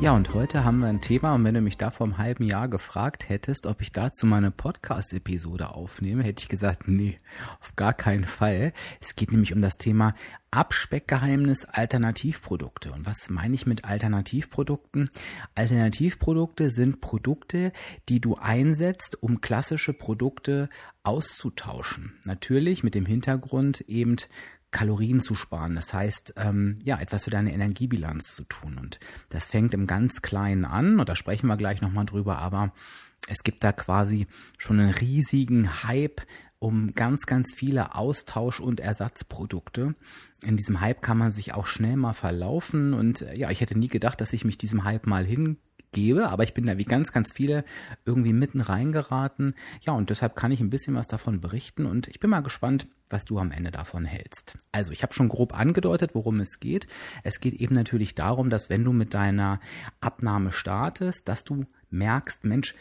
Ja, 0.00 0.12
und 0.12 0.32
heute 0.32 0.64
haben 0.64 0.80
wir 0.80 0.88
ein 0.88 1.02
Thema, 1.02 1.34
und 1.34 1.44
wenn 1.44 1.52
du 1.52 1.60
mich 1.60 1.76
da 1.76 1.90
vor 1.90 2.06
einem 2.06 2.16
halben 2.16 2.44
Jahr 2.44 2.68
gefragt 2.68 3.28
hättest, 3.28 3.66
ob 3.66 3.82
ich 3.82 3.92
dazu 3.92 4.24
mal 4.24 4.38
eine 4.38 4.50
Podcast-Episode 4.50 5.74
aufnehme, 5.74 6.22
hätte 6.22 6.42
ich 6.42 6.48
gesagt, 6.48 6.88
nee, 6.88 7.20
auf 7.60 7.76
gar 7.76 7.92
keinen 7.92 8.24
Fall. 8.24 8.72
Es 9.02 9.14
geht 9.14 9.30
nämlich 9.30 9.52
um 9.52 9.60
das 9.60 9.76
Thema 9.76 10.14
Abspeckgeheimnis 10.52 11.66
Alternativprodukte. 11.66 12.92
Und 12.92 13.04
was 13.04 13.28
meine 13.28 13.54
ich 13.54 13.66
mit 13.66 13.84
Alternativprodukten? 13.84 15.10
Alternativprodukte 15.54 16.70
sind 16.70 17.02
Produkte, 17.02 17.70
die 18.08 18.22
du 18.22 18.36
einsetzt, 18.36 19.22
um 19.22 19.42
klassische 19.42 19.92
Produkte 19.92 20.70
auszutauschen. 21.02 22.14
Natürlich 22.24 22.82
mit 22.82 22.94
dem 22.94 23.04
Hintergrund 23.04 23.82
eben 23.82 24.16
Kalorien 24.70 25.20
zu 25.20 25.34
sparen. 25.34 25.74
Das 25.74 25.92
heißt, 25.92 26.34
ähm, 26.36 26.78
ja, 26.82 26.98
etwas 27.00 27.24
für 27.24 27.30
deine 27.30 27.52
Energiebilanz 27.52 28.34
zu 28.34 28.44
tun. 28.44 28.78
Und 28.78 29.00
das 29.28 29.50
fängt 29.50 29.74
im 29.74 29.86
ganz 29.86 30.22
Kleinen 30.22 30.64
an, 30.64 31.00
und 31.00 31.08
da 31.08 31.16
sprechen 31.16 31.46
wir 31.46 31.56
gleich 31.56 31.80
nochmal 31.80 32.06
drüber, 32.06 32.38
aber 32.38 32.72
es 33.28 33.42
gibt 33.42 33.64
da 33.64 33.72
quasi 33.72 34.26
schon 34.58 34.80
einen 34.80 34.90
riesigen 34.90 35.84
Hype 35.84 36.22
um 36.58 36.92
ganz, 36.94 37.22
ganz 37.22 37.54
viele 37.54 37.94
Austausch- 37.94 38.60
und 38.60 38.80
Ersatzprodukte. 38.80 39.94
In 40.44 40.56
diesem 40.56 40.80
Hype 40.80 41.00
kann 41.00 41.16
man 41.16 41.30
sich 41.30 41.54
auch 41.54 41.66
schnell 41.66 41.96
mal 41.96 42.12
verlaufen 42.12 42.92
und 42.92 43.24
ja, 43.34 43.50
ich 43.50 43.60
hätte 43.60 43.78
nie 43.78 43.88
gedacht, 43.88 44.20
dass 44.20 44.32
ich 44.32 44.44
mich 44.44 44.58
diesem 44.58 44.84
Hype 44.84 45.06
mal 45.06 45.24
hin 45.24 45.58
gebe, 45.92 46.28
aber 46.28 46.42
ich 46.42 46.54
bin 46.54 46.66
da 46.66 46.78
wie 46.78 46.84
ganz, 46.84 47.12
ganz 47.12 47.32
viele 47.32 47.64
irgendwie 48.04 48.32
mitten 48.32 48.60
reingeraten. 48.60 49.54
Ja, 49.82 49.92
und 49.92 50.10
deshalb 50.10 50.36
kann 50.36 50.52
ich 50.52 50.60
ein 50.60 50.70
bisschen 50.70 50.94
was 50.94 51.06
davon 51.06 51.40
berichten 51.40 51.86
und 51.86 52.08
ich 52.08 52.20
bin 52.20 52.30
mal 52.30 52.40
gespannt, 52.40 52.86
was 53.08 53.24
du 53.24 53.38
am 53.38 53.50
Ende 53.50 53.70
davon 53.70 54.04
hältst. 54.04 54.56
Also, 54.72 54.92
ich 54.92 55.02
habe 55.02 55.12
schon 55.12 55.28
grob 55.28 55.58
angedeutet, 55.58 56.14
worum 56.14 56.40
es 56.40 56.60
geht. 56.60 56.86
Es 57.24 57.40
geht 57.40 57.54
eben 57.54 57.74
natürlich 57.74 58.14
darum, 58.14 58.50
dass 58.50 58.70
wenn 58.70 58.84
du 58.84 58.92
mit 58.92 59.14
deiner 59.14 59.60
Abnahme 60.00 60.52
startest, 60.52 61.28
dass 61.28 61.44
du 61.44 61.66
merkst, 61.90 62.44
Mensch, 62.44 62.74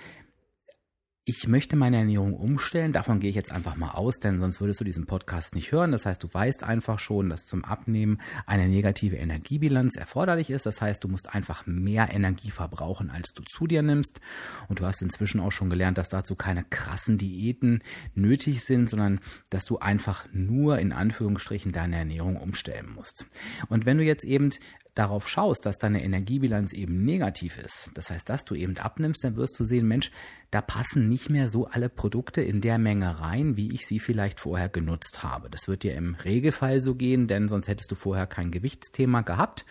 ich 1.25 1.48
möchte 1.48 1.75
meine 1.75 1.98
Ernährung 1.98 2.34
umstellen. 2.34 2.92
Davon 2.92 3.20
gehe 3.20 3.30
ich 3.30 3.36
jetzt 3.36 3.52
einfach 3.52 3.75
mal 3.75 3.92
aus, 3.92 4.20
denn 4.20 4.39
sonst 4.39 4.62
würdest 4.62 4.80
du 4.80 4.84
diesen 4.84 5.06
Podcast 5.06 5.53
nicht 5.53 5.72
hören. 5.72 5.92
Das 5.92 6.06
heißt, 6.06 6.23
du 6.23 6.34
weißt 6.34 6.64
einfach 6.64 6.98
schon, 6.98 7.30
dass 7.30 7.45
zum 7.45 7.64
Abnehmen 7.64 8.20
eine 8.48 8.67
negative 8.67 9.17
Energiebilanz 9.17 9.95
erforderlich 9.95 10.50
ist. 10.50 10.66
Das 10.66 10.81
heißt, 10.81 11.03
du 11.03 11.08
musst 11.08 11.34
einfach 11.34 11.67
mehr 11.67 12.09
Energie 12.11 12.50
verbrauchen, 12.50 13.11
als 13.11 13.34
du 13.34 13.44
zu 13.44 13.67
dir 13.67 13.84
nimmst. 13.84 14.22
Und 14.70 14.80
du 14.80 14.86
hast 14.86 15.02
inzwischen 15.02 15.39
auch 15.39 15.52
schon 15.52 15.70
gelernt, 15.70 16.00
dass 16.00 16.09
dazu 16.09 16.36
keine 16.36 16.64
krassen 16.64 17.17
Diäten 17.17 17.83
nötig 18.16 18.64
sind, 18.64 18.89
sondern 18.89 19.20
dass 19.50 19.66
du 19.66 19.78
einfach 19.78 20.26
nur 20.33 20.80
in 20.80 20.92
Anführungsstrichen 20.92 21.72
deine 21.72 21.98
Ernährung 21.98 22.38
umstellen 22.38 22.92
musst. 22.95 23.28
Und 23.67 23.86
wenn 23.86 23.98
du 23.98 24.04
jetzt 24.04 24.23
eben 24.23 24.50
darauf 24.95 25.30
schaust, 25.30 25.66
dass 25.66 25.78
deine 25.78 26.04
Energiebilanz 26.04 26.73
eben 26.73 27.06
negativ 27.06 27.58
ist, 27.58 27.89
das 27.94 28.10
heißt, 28.10 28.27
dass 28.30 28.44
du 28.44 28.55
eben 28.55 28.77
abnimmst, 28.77 29.23
dann 29.23 29.36
wirst 29.36 29.60
du 29.60 29.64
sehen, 29.64 29.88
Mensch, 29.88 30.11
da 30.52 30.61
passen 30.61 31.08
nicht 31.09 31.30
mehr 31.30 31.49
so 31.49 31.65
alle 31.65 31.89
Produkte 31.89 32.42
in 32.42 32.61
der 32.61 32.77
Menge 32.77 33.20
rein, 33.20 33.58
wie 33.58 33.73
ich 33.73 33.86
sie 33.86 33.99
vielleicht 33.99 34.39
vorher 34.39 34.70
genutzt 34.70 35.23
habe. 35.23 35.49
Das 35.49 35.67
wird 35.67 35.83
dir 35.83 35.95
im 35.95 36.15
Regelfall 36.15 36.80
so 36.80 36.95
gehen, 36.95 37.27
denn 37.27 37.47
sonst 37.47 37.67
hättest 37.67 37.92
du 37.92 37.95
vorher 37.95 38.27
kein 38.27 38.52
Gewichtsthema 38.52 39.21
gehabt. 39.21 39.65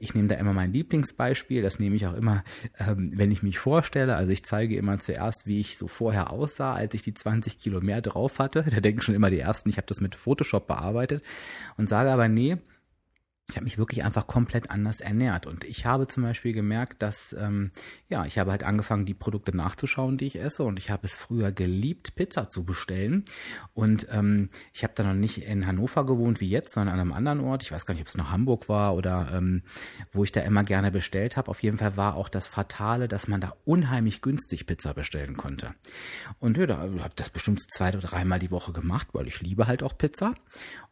Ich 0.00 0.14
nehme 0.14 0.28
da 0.28 0.36
immer 0.36 0.52
mein 0.52 0.72
Lieblingsbeispiel, 0.72 1.62
das 1.62 1.78
nehme 1.78 1.96
ich 1.96 2.06
auch 2.06 2.14
immer, 2.14 2.44
ähm, 2.78 3.12
wenn 3.14 3.30
ich 3.30 3.42
mich 3.42 3.58
vorstelle. 3.58 4.16
Also 4.16 4.32
ich 4.32 4.44
zeige 4.44 4.76
immer 4.76 4.98
zuerst, 4.98 5.46
wie 5.46 5.60
ich 5.60 5.76
so 5.76 5.88
vorher 5.88 6.30
aussah, 6.32 6.72
als 6.74 6.94
ich 6.94 7.02
die 7.02 7.14
20 7.14 7.58
Kilo 7.58 7.80
mehr 7.80 8.00
drauf 8.00 8.38
hatte. 8.38 8.64
Da 8.78 8.80
denken 8.80 9.00
schon 9.00 9.16
immer 9.16 9.30
die 9.30 9.40
Ersten, 9.40 9.68
ich 9.68 9.76
habe 9.76 9.88
das 9.88 10.00
mit 10.00 10.14
Photoshop 10.14 10.68
bearbeitet 10.68 11.24
und 11.76 11.88
sage 11.88 12.10
aber, 12.10 12.28
nee, 12.28 12.58
ich 13.50 13.56
habe 13.56 13.64
mich 13.64 13.78
wirklich 13.78 14.04
einfach 14.04 14.26
komplett 14.26 14.70
anders 14.70 15.00
ernährt. 15.00 15.46
Und 15.46 15.64
ich 15.64 15.86
habe 15.86 16.06
zum 16.06 16.22
Beispiel 16.22 16.52
gemerkt, 16.52 17.02
dass, 17.02 17.32
ähm, 17.32 17.70
ja, 18.10 18.26
ich 18.26 18.38
habe 18.38 18.50
halt 18.50 18.62
angefangen, 18.62 19.06
die 19.06 19.14
Produkte 19.14 19.56
nachzuschauen, 19.56 20.18
die 20.18 20.26
ich 20.26 20.38
esse. 20.38 20.64
Und 20.64 20.78
ich 20.78 20.90
habe 20.90 21.06
es 21.06 21.14
früher 21.14 21.50
geliebt, 21.50 22.14
Pizza 22.14 22.50
zu 22.50 22.64
bestellen. 22.64 23.24
Und 23.72 24.06
ähm, 24.10 24.50
ich 24.74 24.84
habe 24.84 24.92
da 24.94 25.02
noch 25.02 25.14
nicht 25.14 25.46
in 25.46 25.66
Hannover 25.66 26.04
gewohnt 26.04 26.42
wie 26.42 26.48
jetzt, 26.50 26.72
sondern 26.72 26.94
an 26.94 27.00
einem 27.00 27.12
anderen 27.14 27.40
Ort. 27.40 27.62
Ich 27.62 27.72
weiß 27.72 27.86
gar 27.86 27.94
nicht, 27.94 28.02
ob 28.02 28.08
es 28.08 28.18
noch 28.18 28.30
Hamburg 28.30 28.68
war 28.68 28.94
oder 28.94 29.30
ähm, 29.32 29.62
wo 30.12 30.24
ich 30.24 30.32
da 30.32 30.42
immer 30.42 30.62
gerne 30.62 30.90
bestellt 30.90 31.38
habe. 31.38 31.50
Auf 31.50 31.62
jeden 31.62 31.78
Fall 31.78 31.96
war 31.96 32.16
auch 32.16 32.28
das 32.28 32.48
Fatale, 32.48 33.08
dass 33.08 33.28
man 33.28 33.40
da 33.40 33.54
unheimlich 33.64 34.20
günstig 34.20 34.66
Pizza 34.66 34.92
bestellen 34.92 35.38
konnte. 35.38 35.74
Und 36.38 36.58
ja, 36.58 36.66
da 36.66 36.78
habe 36.80 36.98
ich 36.98 37.14
das 37.14 37.30
bestimmt 37.30 37.62
zwei 37.72 37.88
oder 37.88 38.00
dreimal 38.00 38.40
die 38.40 38.50
Woche 38.50 38.72
gemacht, 38.72 39.08
weil 39.12 39.26
ich 39.26 39.40
liebe 39.40 39.66
halt 39.66 39.82
auch 39.82 39.96
Pizza. 39.96 40.34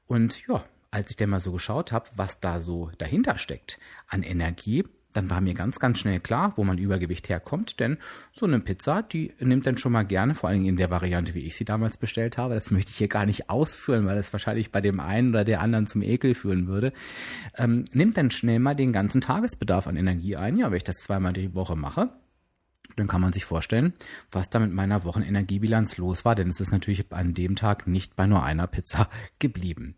Und 0.06 0.46
ja, 0.46 0.64
als 0.90 1.10
ich 1.10 1.16
dann 1.16 1.30
mal 1.30 1.40
so 1.40 1.52
geschaut 1.52 1.92
habe, 1.92 2.06
was 2.14 2.40
da 2.40 2.60
so 2.60 2.90
dahinter 2.98 3.38
steckt 3.38 3.78
an 4.08 4.22
Energie, 4.22 4.84
dann 5.16 5.30
war 5.30 5.40
mir 5.40 5.54
ganz, 5.54 5.78
ganz 5.78 5.98
schnell 5.98 6.20
klar, 6.20 6.52
wo 6.56 6.64
mein 6.64 6.78
Übergewicht 6.78 7.28
herkommt, 7.28 7.80
denn 7.80 7.96
so 8.32 8.44
eine 8.44 8.60
Pizza, 8.60 9.02
die 9.02 9.32
nimmt 9.40 9.66
dann 9.66 9.78
schon 9.78 9.92
mal 9.92 10.04
gerne, 10.04 10.34
vor 10.34 10.50
allem 10.50 10.66
in 10.66 10.76
der 10.76 10.90
Variante, 10.90 11.34
wie 11.34 11.46
ich 11.46 11.56
sie 11.56 11.64
damals 11.64 11.96
bestellt 11.96 12.36
habe, 12.36 12.54
das 12.54 12.70
möchte 12.70 12.90
ich 12.90 12.98
hier 12.98 13.08
gar 13.08 13.24
nicht 13.24 13.48
ausführen, 13.48 14.06
weil 14.06 14.16
das 14.16 14.32
wahrscheinlich 14.32 14.70
bei 14.72 14.82
dem 14.82 15.00
einen 15.00 15.30
oder 15.30 15.44
der 15.44 15.60
anderen 15.60 15.86
zum 15.86 16.02
Ekel 16.02 16.34
führen 16.34 16.66
würde, 16.66 16.92
ähm, 17.56 17.86
nimmt 17.92 18.16
dann 18.18 18.30
schnell 18.30 18.58
mal 18.58 18.74
den 18.74 18.92
ganzen 18.92 19.22
Tagesbedarf 19.22 19.86
an 19.86 19.96
Energie 19.96 20.36
ein. 20.36 20.56
Ja, 20.56 20.70
wenn 20.70 20.76
ich 20.76 20.84
das 20.84 20.96
zweimal 20.96 21.32
die 21.32 21.54
Woche 21.54 21.76
mache, 21.76 22.10
dann 22.94 23.08
kann 23.08 23.20
man 23.20 23.32
sich 23.32 23.44
vorstellen, 23.44 23.92
was 24.30 24.48
da 24.48 24.58
mit 24.58 24.72
meiner 24.72 25.04
Wochenenergiebilanz 25.04 25.96
los 25.96 26.24
war, 26.24 26.34
denn 26.34 26.48
es 26.48 26.60
ist 26.60 26.72
natürlich 26.72 27.04
an 27.12 27.34
dem 27.34 27.56
Tag 27.56 27.86
nicht 27.86 28.16
bei 28.16 28.26
nur 28.26 28.42
einer 28.42 28.66
Pizza 28.66 29.08
geblieben. 29.38 29.96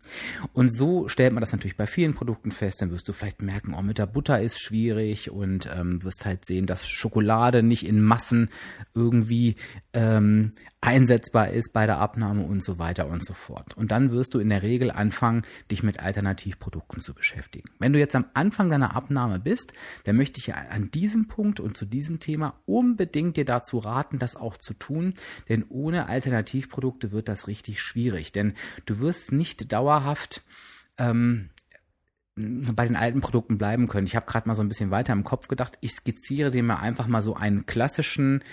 Und 0.53 0.73
so 0.73 1.07
stellt 1.07 1.33
man 1.33 1.41
das 1.41 1.51
natürlich 1.51 1.77
bei 1.77 1.87
vielen 1.87 2.13
Produkten 2.13 2.51
fest, 2.51 2.81
dann 2.81 2.91
wirst 2.91 3.07
du 3.07 3.13
vielleicht 3.13 3.41
merken, 3.41 3.73
oh, 3.73 3.81
mit 3.81 3.97
der 3.97 4.07
Butter 4.07 4.41
ist 4.41 4.59
schwierig 4.59 5.31
und 5.31 5.69
ähm, 5.73 6.03
wirst 6.03 6.25
halt 6.25 6.45
sehen, 6.45 6.65
dass 6.65 6.87
Schokolade 6.87 7.63
nicht 7.63 7.85
in 7.85 8.01
Massen 8.01 8.49
irgendwie 8.93 9.55
ähm, 9.93 10.53
einsetzbar 10.81 11.49
ist 11.49 11.73
bei 11.73 11.85
der 11.85 11.97
Abnahme 11.97 12.45
und 12.45 12.63
so 12.63 12.79
weiter 12.79 13.07
und 13.07 13.23
so 13.23 13.33
fort. 13.33 13.75
Und 13.75 13.91
dann 13.91 14.11
wirst 14.11 14.33
du 14.33 14.39
in 14.39 14.49
der 14.49 14.63
Regel 14.63 14.91
anfangen, 14.91 15.43
dich 15.69 15.83
mit 15.83 15.99
Alternativprodukten 15.99 17.01
zu 17.01 17.13
beschäftigen. 17.13 17.69
Wenn 17.79 17.91
du 17.91 17.99
jetzt 17.99 18.15
am 18.15 18.25
Anfang 18.33 18.69
deiner 18.69 18.95
Abnahme 18.95 19.39
bist, 19.39 19.73
dann 20.05 20.15
möchte 20.15 20.39
ich 20.39 20.53
an 20.53 20.89
diesem 20.91 21.27
Punkt 21.27 21.59
und 21.59 21.75
zu 21.75 21.85
diesem 21.85 22.19
Thema 22.19 22.61
unbedingt 22.65 23.35
dir 23.35 23.45
dazu 23.45 23.77
raten, 23.77 24.19
das 24.19 24.37
auch 24.37 24.55
zu 24.55 24.73
tun, 24.73 25.15
denn 25.49 25.65
ohne 25.67 26.07
Alternativprodukte 26.07 27.11
wird 27.11 27.27
das 27.27 27.47
richtig 27.47 27.81
schwierig, 27.81 28.31
denn 28.31 28.53
du 28.85 28.99
wirst 28.99 29.33
nicht 29.33 29.71
dauerhaft 29.73 30.43
ähm, 30.97 31.49
bei 32.35 32.85
den 32.85 32.95
alten 32.95 33.19
Produkten 33.19 33.57
bleiben 33.57 33.89
können. 33.89 34.07
Ich 34.07 34.15
habe 34.15 34.25
gerade 34.25 34.47
mal 34.47 34.55
so 34.55 34.61
ein 34.61 34.69
bisschen 34.69 34.91
weiter 34.91 35.11
im 35.11 35.25
Kopf 35.25 35.49
gedacht. 35.49 35.77
Ich 35.81 35.91
skizziere 35.91 36.51
dir 36.51 36.63
mal 36.63 36.77
einfach 36.77 37.07
mal 37.07 37.21
so 37.21 37.35
einen 37.35 37.65
klassischen 37.65 38.43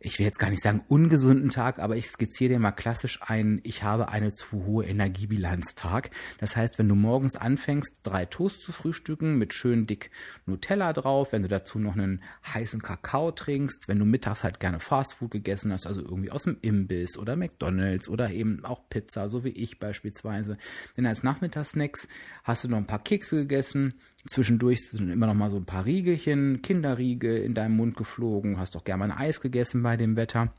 ich 0.00 0.18
will 0.18 0.26
jetzt 0.26 0.38
gar 0.38 0.50
nicht 0.50 0.62
sagen 0.62 0.84
ungesunden 0.88 1.50
Tag, 1.50 1.80
aber 1.80 1.96
ich 1.96 2.06
skizziere 2.06 2.54
dir 2.54 2.58
mal 2.60 2.72
klassisch 2.72 3.18
ein, 3.22 3.60
ich 3.64 3.82
habe 3.82 4.08
eine 4.08 4.32
zu 4.32 4.64
hohe 4.64 4.86
Energiebilanztag. 4.86 6.10
Das 6.38 6.56
heißt, 6.56 6.78
wenn 6.78 6.88
du 6.88 6.94
morgens 6.94 7.34
anfängst, 7.34 8.00
drei 8.04 8.24
Toast 8.24 8.62
zu 8.62 8.70
frühstücken 8.70 9.38
mit 9.38 9.54
schön 9.54 9.86
dick 9.86 10.10
Nutella 10.46 10.92
drauf, 10.92 11.32
wenn 11.32 11.42
du 11.42 11.48
dazu 11.48 11.80
noch 11.80 11.94
einen 11.94 12.22
heißen 12.46 12.80
Kakao 12.80 13.32
trinkst, 13.32 13.88
wenn 13.88 13.98
du 13.98 14.04
mittags 14.04 14.44
halt 14.44 14.60
gerne 14.60 14.78
Fastfood 14.78 15.32
gegessen 15.32 15.72
hast, 15.72 15.86
also 15.86 16.00
irgendwie 16.00 16.30
aus 16.30 16.44
dem 16.44 16.58
Imbiss 16.60 17.18
oder 17.18 17.34
McDonalds 17.34 18.08
oder 18.08 18.30
eben 18.30 18.64
auch 18.64 18.88
Pizza, 18.88 19.28
so 19.28 19.42
wie 19.42 19.48
ich 19.48 19.80
beispielsweise. 19.80 20.58
Denn 20.96 21.06
als 21.06 21.24
Nachmittagssnacks 21.24 22.08
hast 22.44 22.64
du 22.64 22.68
noch 22.68 22.78
ein 22.78 22.86
paar 22.86 23.02
Kekse 23.02 23.36
gegessen, 23.38 23.94
Zwischendurch 24.28 24.88
sind 24.90 25.10
immer 25.10 25.26
noch 25.26 25.34
mal 25.34 25.50
so 25.50 25.56
ein 25.56 25.64
paar 25.64 25.86
Riegelchen, 25.86 26.60
Kinderriegel 26.62 27.38
in 27.38 27.54
deinem 27.54 27.76
Mund 27.76 27.96
geflogen, 27.96 28.58
hast 28.58 28.74
doch 28.74 28.84
gerne 28.84 29.06
mal 29.06 29.10
ein 29.10 29.18
Eis 29.18 29.40
gegessen 29.40 29.82
bei 29.82 29.96
dem 29.96 30.16
Wetter. 30.16 30.52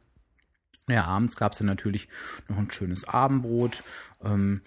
Ja, 0.88 1.06
abends 1.06 1.36
gab 1.36 1.52
es 1.52 1.60
dann 1.60 1.68
natürlich 1.68 2.10
noch 2.48 2.58
ein 2.58 2.72
schönes 2.72 3.08
Abendbrot 3.08 3.84
ähm, 4.24 4.62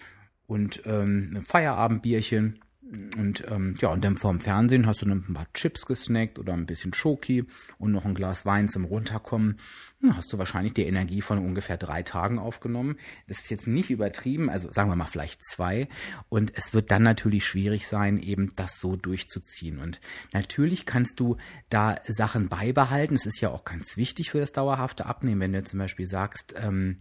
und 0.47 0.81
ähm, 0.85 1.33
ein 1.35 1.41
Feierabendbierchen. 1.41 2.59
Und 2.93 3.43
ähm, 3.49 3.73
ja, 3.79 3.89
und 3.89 4.03
dann 4.03 4.17
vorm 4.17 4.39
Fernsehen 4.39 4.85
hast 4.85 5.01
du 5.01 5.07
dann 5.07 5.25
ein 5.27 5.33
paar 5.33 5.51
Chips 5.53 5.85
gesnackt 5.87 6.37
oder 6.37 6.53
ein 6.53 6.67
bisschen 6.67 6.93
Schoki 6.93 7.45
und 7.79 7.91
noch 7.91 8.05
ein 8.05 8.13
Glas 8.13 8.45
Wein 8.45 8.69
zum 8.69 8.85
Runterkommen. 8.85 9.57
Dann 10.01 10.15
hast 10.15 10.31
du 10.31 10.37
wahrscheinlich 10.37 10.73
die 10.73 10.85
Energie 10.85 11.21
von 11.21 11.39
ungefähr 11.39 11.77
drei 11.77 12.03
Tagen 12.03 12.37
aufgenommen. 12.37 12.97
Das 13.27 13.39
ist 13.39 13.49
jetzt 13.49 13.67
nicht 13.67 13.89
übertrieben, 13.89 14.47
also 14.49 14.71
sagen 14.71 14.91
wir 14.91 14.95
mal 14.95 15.07
vielleicht 15.07 15.43
zwei. 15.43 15.87
Und 16.29 16.55
es 16.55 16.75
wird 16.75 16.91
dann 16.91 17.01
natürlich 17.01 17.45
schwierig 17.45 17.87
sein, 17.87 18.19
eben 18.19 18.53
das 18.55 18.79
so 18.79 18.95
durchzuziehen. 18.95 19.79
Und 19.79 19.99
natürlich 20.31 20.85
kannst 20.85 21.19
du 21.19 21.37
da 21.69 21.95
Sachen 22.07 22.47
beibehalten. 22.47 23.15
Es 23.15 23.25
ist 23.25 23.41
ja 23.41 23.49
auch 23.49 23.65
ganz 23.65 23.97
wichtig 23.97 24.29
für 24.29 24.39
das 24.39 24.51
dauerhafte 24.51 25.07
Abnehmen, 25.07 25.41
wenn 25.41 25.53
du 25.53 25.63
zum 25.63 25.79
Beispiel 25.79 26.05
sagst, 26.05 26.53
ähm, 26.57 26.99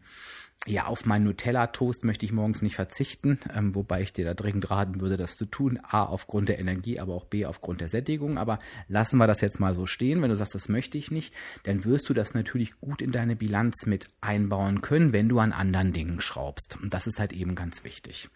ja, 0.68 0.86
auf 0.86 1.06
meinen 1.06 1.24
Nutella-Toast 1.24 2.04
möchte 2.04 2.24
ich 2.24 2.30
morgens 2.30 2.62
nicht 2.62 2.76
verzichten, 2.76 3.40
ähm, 3.52 3.74
wobei 3.74 4.00
ich 4.02 4.12
dir 4.12 4.24
da 4.24 4.32
dringend 4.32 4.70
raten 4.70 5.00
würde, 5.00 5.16
das 5.16 5.36
zu 5.36 5.44
tun. 5.44 5.80
A, 5.82 6.04
aufgrund 6.04 6.48
der 6.48 6.60
Energie, 6.60 7.00
aber 7.00 7.14
auch 7.14 7.24
B, 7.24 7.46
aufgrund 7.46 7.80
der 7.80 7.88
Sättigung. 7.88 8.38
Aber 8.38 8.60
lassen 8.86 9.16
wir 9.18 9.26
das 9.26 9.40
jetzt 9.40 9.58
mal 9.58 9.74
so 9.74 9.86
stehen. 9.86 10.22
Wenn 10.22 10.30
du 10.30 10.36
sagst, 10.36 10.54
das 10.54 10.68
möchte 10.68 10.98
ich 10.98 11.10
nicht, 11.10 11.34
dann 11.64 11.84
wirst 11.84 12.08
du 12.08 12.14
das 12.14 12.34
natürlich 12.34 12.78
gut 12.80 13.02
in 13.02 13.10
deine 13.10 13.34
Bilanz 13.34 13.86
mit 13.86 14.06
einbauen 14.20 14.82
können, 14.82 15.12
wenn 15.12 15.28
du 15.28 15.40
an 15.40 15.52
anderen 15.52 15.92
Dingen 15.92 16.20
schraubst. 16.20 16.78
Und 16.80 16.94
das 16.94 17.08
ist 17.08 17.18
halt 17.18 17.32
eben 17.32 17.56
ganz 17.56 17.82
wichtig. 17.82 18.28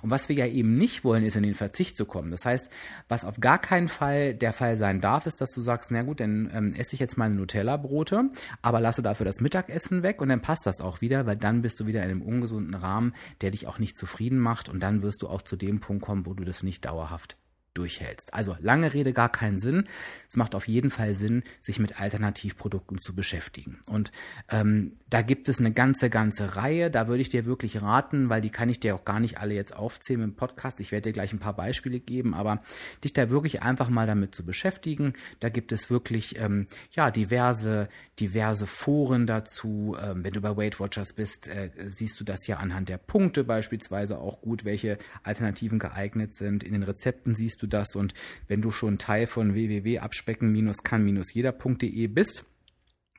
Und 0.00 0.08
was 0.08 0.30
wir 0.30 0.36
ja 0.36 0.46
eben 0.46 0.78
nicht 0.78 1.04
wollen, 1.04 1.24
ist 1.24 1.36
in 1.36 1.42
den 1.42 1.54
Verzicht 1.54 1.98
zu 1.98 2.06
kommen. 2.06 2.30
Das 2.30 2.46
heißt, 2.46 2.70
was 3.08 3.26
auf 3.26 3.40
gar 3.40 3.58
keinen 3.58 3.88
Fall 3.88 4.32
der 4.32 4.54
Fall 4.54 4.78
sein 4.78 5.02
darf, 5.02 5.26
ist, 5.26 5.42
dass 5.42 5.52
du 5.52 5.60
sagst, 5.60 5.90
na 5.90 6.00
gut, 6.00 6.20
dann 6.20 6.50
ähm, 6.54 6.74
esse 6.74 6.94
ich 6.94 7.00
jetzt 7.00 7.18
meine 7.18 7.34
Nutella-Brote, 7.34 8.30
aber 8.62 8.80
lasse 8.80 9.02
dafür 9.02 9.26
das 9.26 9.42
Mittagessen 9.42 10.02
weg 10.02 10.22
und 10.22 10.30
dann 10.30 10.40
passt 10.40 10.64
das 10.64 10.80
auch 10.80 11.02
wieder, 11.02 11.26
weil 11.26 11.36
dann 11.36 11.60
bist 11.60 11.73
bist 11.74 11.80
du 11.80 11.86
wieder 11.88 12.04
in 12.04 12.10
einem 12.10 12.22
ungesunden 12.22 12.74
Rahmen, 12.74 13.14
der 13.40 13.50
dich 13.50 13.66
auch 13.66 13.80
nicht 13.80 13.96
zufrieden 13.96 14.38
macht. 14.38 14.68
Und 14.68 14.78
dann 14.78 15.02
wirst 15.02 15.22
du 15.22 15.28
auch 15.28 15.42
zu 15.42 15.56
dem 15.56 15.80
Punkt 15.80 16.04
kommen, 16.04 16.24
wo 16.24 16.32
du 16.32 16.44
das 16.44 16.62
nicht 16.62 16.84
dauerhaft 16.84 17.36
durchhältst. 17.74 18.32
Also 18.32 18.56
lange 18.60 18.94
Rede 18.94 19.12
gar 19.12 19.28
keinen 19.28 19.58
Sinn. 19.58 19.84
Es 20.28 20.36
macht 20.36 20.54
auf 20.54 20.68
jeden 20.68 20.90
Fall 20.90 21.14
Sinn, 21.14 21.42
sich 21.60 21.78
mit 21.78 22.00
Alternativprodukten 22.00 22.98
zu 22.98 23.14
beschäftigen. 23.14 23.80
Und 23.86 24.12
ähm, 24.48 24.92
da 25.10 25.22
gibt 25.22 25.48
es 25.48 25.60
eine 25.60 25.72
ganze, 25.72 26.10
ganze 26.10 26.56
Reihe. 26.56 26.90
Da 26.90 27.08
würde 27.08 27.22
ich 27.22 27.28
dir 27.28 27.44
wirklich 27.44 27.82
raten, 27.82 28.28
weil 28.28 28.40
die 28.40 28.50
kann 28.50 28.68
ich 28.68 28.80
dir 28.80 28.94
auch 28.94 29.04
gar 29.04 29.20
nicht 29.20 29.38
alle 29.38 29.54
jetzt 29.54 29.76
aufzählen 29.76 30.22
im 30.22 30.34
Podcast. 30.34 30.80
Ich 30.80 30.92
werde 30.92 31.10
dir 31.10 31.12
gleich 31.12 31.32
ein 31.32 31.38
paar 31.38 31.54
Beispiele 31.54 32.00
geben, 32.00 32.34
aber 32.34 32.62
dich 33.02 33.12
da 33.12 33.30
wirklich 33.30 33.62
einfach 33.62 33.88
mal 33.88 34.06
damit 34.06 34.34
zu 34.34 34.44
beschäftigen. 34.44 35.14
Da 35.40 35.48
gibt 35.48 35.72
es 35.72 35.90
wirklich 35.90 36.38
ähm, 36.38 36.66
ja 36.92 37.10
diverse, 37.10 37.88
diverse 38.18 38.66
Foren 38.66 39.26
dazu. 39.26 39.96
Ähm, 40.00 40.24
wenn 40.24 40.32
du 40.32 40.40
bei 40.40 40.56
Weight 40.56 40.80
Watchers 40.80 41.12
bist, 41.12 41.48
äh, 41.48 41.70
siehst 41.86 42.18
du 42.20 42.24
das 42.24 42.46
ja 42.46 42.58
anhand 42.58 42.88
der 42.88 42.98
Punkte 42.98 43.44
beispielsweise 43.44 44.18
auch 44.18 44.40
gut, 44.40 44.64
welche 44.64 44.98
Alternativen 45.22 45.78
geeignet 45.78 46.34
sind. 46.34 46.62
In 46.62 46.72
den 46.72 46.82
Rezepten 46.82 47.34
siehst 47.34 47.62
du 47.62 47.63
du 47.64 47.68
das. 47.68 47.96
Und 47.96 48.14
wenn 48.46 48.62
du 48.62 48.70
schon 48.70 48.98
Teil 48.98 49.26
von 49.26 49.54
www.abspecken-kann-jeder.de 49.54 52.06
bist, 52.08 52.44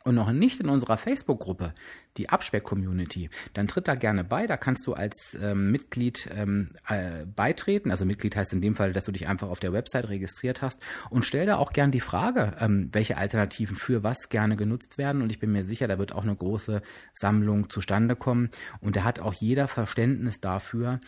und 0.06 0.16
noch 0.16 0.32
nicht 0.32 0.60
in 0.60 0.70
unserer 0.70 0.98
Facebook-Gruppe, 0.98 1.74
die 2.18 2.30
Abspeck-Community, 2.30 3.30
dann 3.54 3.68
tritt 3.68 3.88
da 3.88 3.96
gerne 3.96 4.24
bei. 4.24 4.46
Da 4.46 4.56
kannst 4.56 4.86
du 4.86 4.94
als 4.94 5.36
ähm, 5.42 5.72
Mitglied 5.72 6.30
ähm, 6.32 6.70
äh, 6.88 7.26
beitreten. 7.26 7.90
Also 7.90 8.06
Mitglied 8.06 8.36
heißt 8.36 8.54
in 8.54 8.62
dem 8.62 8.76
Fall, 8.76 8.94
dass 8.94 9.06
du 9.06 9.12
dich 9.12 9.28
einfach 9.28 9.50
auf 9.50 9.60
der 9.60 9.74
Website 9.74 10.08
registriert 10.08 10.62
hast 10.62 10.80
und 11.10 11.26
stell 11.26 11.48
da 11.48 11.58
auch 11.58 11.74
gerne 11.74 11.92
die 11.92 12.00
Frage, 12.00 12.56
ähm, 12.60 12.90
welche 12.92 13.18
Alternativen 13.18 13.76
für 13.76 14.04
was 14.04 14.30
gerne 14.30 14.56
genutzt 14.56 15.00
werden. 15.00 15.24
Und 15.24 15.32
ich 15.32 15.40
bin 15.40 15.52
mir 15.52 15.64
sicher, 15.64 15.88
da 15.88 15.98
wird 15.98 16.14
auch 16.14 16.24
eine 16.24 16.36
große 16.36 16.84
Sammlung 17.14 17.72
zustande 17.72 18.16
kommen. 18.16 18.50
Und 18.82 18.98
da 18.98 19.04
hat 19.04 19.20
auch 19.20 19.34
jeder 19.34 19.68
Verständnis 19.68 20.40
dafür, 20.40 21.02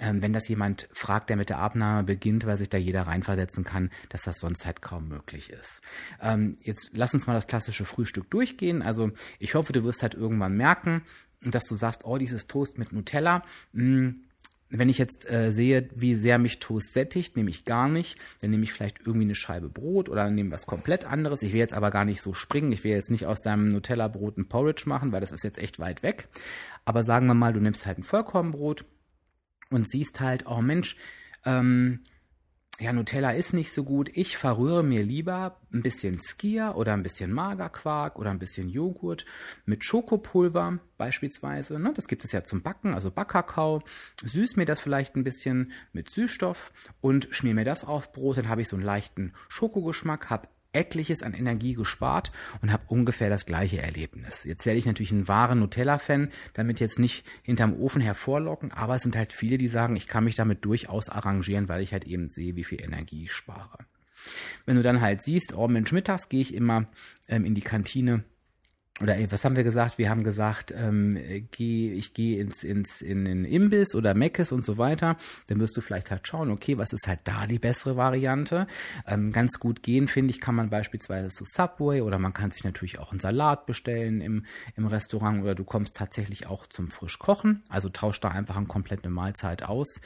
ähm, 0.00 0.22
wenn 0.22 0.32
das 0.32 0.48
jemand 0.48 0.88
fragt, 0.92 1.30
der 1.30 1.36
mit 1.36 1.50
der 1.50 1.58
Abnahme 1.58 2.02
beginnt, 2.02 2.46
weil 2.46 2.56
sich 2.56 2.68
da 2.68 2.78
jeder 2.78 3.02
reinversetzen 3.02 3.64
kann, 3.64 3.90
dass 4.08 4.22
das 4.22 4.38
sonst 4.38 4.66
halt 4.66 4.82
kaum 4.82 5.08
möglich 5.08 5.50
ist. 5.50 5.82
Ähm, 6.20 6.56
jetzt 6.62 6.90
lass 6.94 7.14
uns 7.14 7.26
mal 7.26 7.34
das 7.34 7.46
klassische 7.46 7.84
Frühstück 7.84 8.30
durchgehen. 8.30 8.82
Also 8.82 9.12
ich 9.38 9.54
hoffe, 9.54 9.72
du 9.72 9.84
wirst 9.84 10.02
halt 10.02 10.14
irgendwann 10.14 10.56
merken, 10.56 11.02
dass 11.42 11.64
du 11.64 11.74
sagst, 11.76 12.04
oh, 12.04 12.18
dieses 12.18 12.46
Toast 12.46 12.78
mit 12.78 12.92
Nutella, 12.92 13.44
mh, 13.72 13.82
hm, 13.82 14.24
wenn 14.70 14.88
ich 14.88 14.98
jetzt 14.98 15.30
äh, 15.30 15.52
sehe, 15.52 15.88
wie 15.94 16.16
sehr 16.16 16.38
mich 16.38 16.58
Toast 16.58 16.92
sättigt, 16.92 17.36
nehme 17.36 17.50
ich 17.50 17.64
gar 17.64 17.88
nicht. 17.88 18.18
Dann 18.40 18.50
nehme 18.50 18.64
ich 18.64 18.72
vielleicht 18.72 18.98
irgendwie 19.00 19.26
eine 19.26 19.36
Scheibe 19.36 19.68
Brot 19.68 20.08
oder 20.08 20.28
nehme 20.30 20.50
was 20.50 20.66
komplett 20.66 21.04
anderes. 21.04 21.42
Ich 21.42 21.52
will 21.52 21.60
jetzt 21.60 21.74
aber 21.74 21.92
gar 21.92 22.04
nicht 22.04 22.20
so 22.20 22.34
springen. 22.34 22.72
Ich 22.72 22.82
will 22.82 22.90
jetzt 22.90 23.10
nicht 23.10 23.26
aus 23.26 23.40
deinem 23.40 23.68
Nutella-Brot 23.68 24.38
ein 24.38 24.48
Porridge 24.48 24.84
machen, 24.86 25.12
weil 25.12 25.20
das 25.20 25.30
ist 25.30 25.44
jetzt 25.44 25.58
echt 25.58 25.78
weit 25.78 26.02
weg. 26.02 26.26
Aber 26.84 27.04
sagen 27.04 27.26
wir 27.26 27.34
mal, 27.34 27.52
du 27.52 27.60
nimmst 27.60 27.86
halt 27.86 27.98
ein 27.98 28.02
Vollkornbrot 28.02 28.84
und 29.70 29.88
siehst 29.88 30.20
halt, 30.20 30.46
oh 30.46 30.60
Mensch, 30.60 30.96
ähm, 31.44 32.00
ja, 32.80 32.92
Nutella 32.92 33.30
ist 33.30 33.52
nicht 33.52 33.72
so 33.72 33.84
gut. 33.84 34.10
Ich 34.14 34.36
verrühre 34.36 34.82
mir 34.82 35.04
lieber 35.04 35.60
ein 35.72 35.82
bisschen 35.82 36.18
Skia 36.20 36.74
oder 36.74 36.92
ein 36.92 37.04
bisschen 37.04 37.32
Magerquark 37.32 38.18
oder 38.18 38.30
ein 38.30 38.40
bisschen 38.40 38.68
Joghurt 38.68 39.24
mit 39.64 39.84
Schokopulver 39.84 40.80
beispielsweise. 40.96 41.78
Ne? 41.78 41.92
Das 41.94 42.08
gibt 42.08 42.24
es 42.24 42.32
ja 42.32 42.42
zum 42.42 42.62
Backen, 42.62 42.92
also 42.92 43.12
Backkakao. 43.12 43.82
Süß 44.24 44.56
mir 44.56 44.64
das 44.64 44.80
vielleicht 44.80 45.14
ein 45.14 45.22
bisschen 45.22 45.70
mit 45.92 46.10
Süßstoff 46.10 46.72
und 47.00 47.28
schmier 47.30 47.54
mir 47.54 47.64
das 47.64 47.84
auf 47.84 48.10
Brot. 48.10 48.38
Dann 48.38 48.48
habe 48.48 48.62
ich 48.62 48.68
so 48.68 48.74
einen 48.74 48.84
leichten 48.84 49.34
Schokogeschmack, 49.48 50.30
habe 50.30 50.48
etliches 50.74 51.22
an 51.22 51.34
Energie 51.34 51.74
gespart 51.74 52.32
und 52.62 52.72
habe 52.72 52.84
ungefähr 52.88 53.30
das 53.30 53.46
gleiche 53.46 53.80
Erlebnis. 53.80 54.44
Jetzt 54.44 54.66
werde 54.66 54.78
ich 54.78 54.86
natürlich 54.86 55.12
ein 55.12 55.28
wahren 55.28 55.60
Nutella-Fan, 55.60 56.30
damit 56.54 56.80
jetzt 56.80 56.98
nicht 56.98 57.24
hinterm 57.42 57.74
Ofen 57.74 58.00
hervorlocken, 58.00 58.72
aber 58.72 58.96
es 58.96 59.02
sind 59.02 59.16
halt 59.16 59.32
viele, 59.32 59.58
die 59.58 59.68
sagen, 59.68 59.96
ich 59.96 60.06
kann 60.06 60.24
mich 60.24 60.36
damit 60.36 60.64
durchaus 60.64 61.08
arrangieren, 61.08 61.68
weil 61.68 61.82
ich 61.82 61.92
halt 61.92 62.04
eben 62.04 62.28
sehe, 62.28 62.56
wie 62.56 62.64
viel 62.64 62.82
Energie 62.82 63.24
ich 63.24 63.32
spare. 63.32 63.78
Wenn 64.66 64.76
du 64.76 64.82
dann 64.82 65.00
halt 65.00 65.22
siehst, 65.22 65.54
oh 65.54 65.68
Mensch, 65.68 65.92
mittags 65.92 66.28
gehe 66.28 66.40
ich 66.40 66.54
immer 66.54 66.86
ähm, 67.28 67.44
in 67.44 67.54
die 67.54 67.60
Kantine 67.60 68.24
oder 69.00 69.16
ey, 69.16 69.30
was 69.32 69.44
haben 69.44 69.56
wir 69.56 69.64
gesagt? 69.64 69.98
Wir 69.98 70.08
haben 70.08 70.22
gesagt, 70.22 70.72
ähm, 70.76 71.18
geh, 71.50 71.92
ich 71.92 72.14
gehe 72.14 72.40
ins, 72.40 72.62
ins 72.62 73.02
in 73.02 73.24
den 73.24 73.44
Imbiss 73.44 73.96
oder 73.96 74.14
Meckes 74.14 74.52
und 74.52 74.64
so 74.64 74.78
weiter. 74.78 75.16
Dann 75.48 75.58
wirst 75.58 75.76
du 75.76 75.80
vielleicht 75.80 76.12
halt 76.12 76.28
schauen, 76.28 76.48
okay, 76.52 76.78
was 76.78 76.92
ist 76.92 77.08
halt 77.08 77.18
da 77.24 77.48
die 77.48 77.58
bessere 77.58 77.96
Variante? 77.96 78.68
Ähm, 79.04 79.32
ganz 79.32 79.58
gut 79.58 79.82
gehen, 79.82 80.06
finde 80.06 80.30
ich, 80.30 80.40
kann 80.40 80.54
man 80.54 80.70
beispielsweise 80.70 81.28
zu 81.30 81.44
Subway 81.44 82.02
oder 82.02 82.20
man 82.20 82.32
kann 82.34 82.52
sich 82.52 82.62
natürlich 82.62 83.00
auch 83.00 83.10
einen 83.10 83.18
Salat 83.18 83.66
bestellen 83.66 84.20
im, 84.20 84.44
im 84.76 84.86
Restaurant 84.86 85.42
oder 85.42 85.56
du 85.56 85.64
kommst 85.64 85.96
tatsächlich 85.96 86.46
auch 86.46 86.64
zum 86.68 86.92
Frischkochen. 86.92 87.64
Also 87.68 87.88
tausch 87.88 88.20
da 88.20 88.28
einfach 88.28 88.56
eine 88.56 88.66
komplette 88.66 89.10
Mahlzeit 89.10 89.64
aus. 89.64 90.00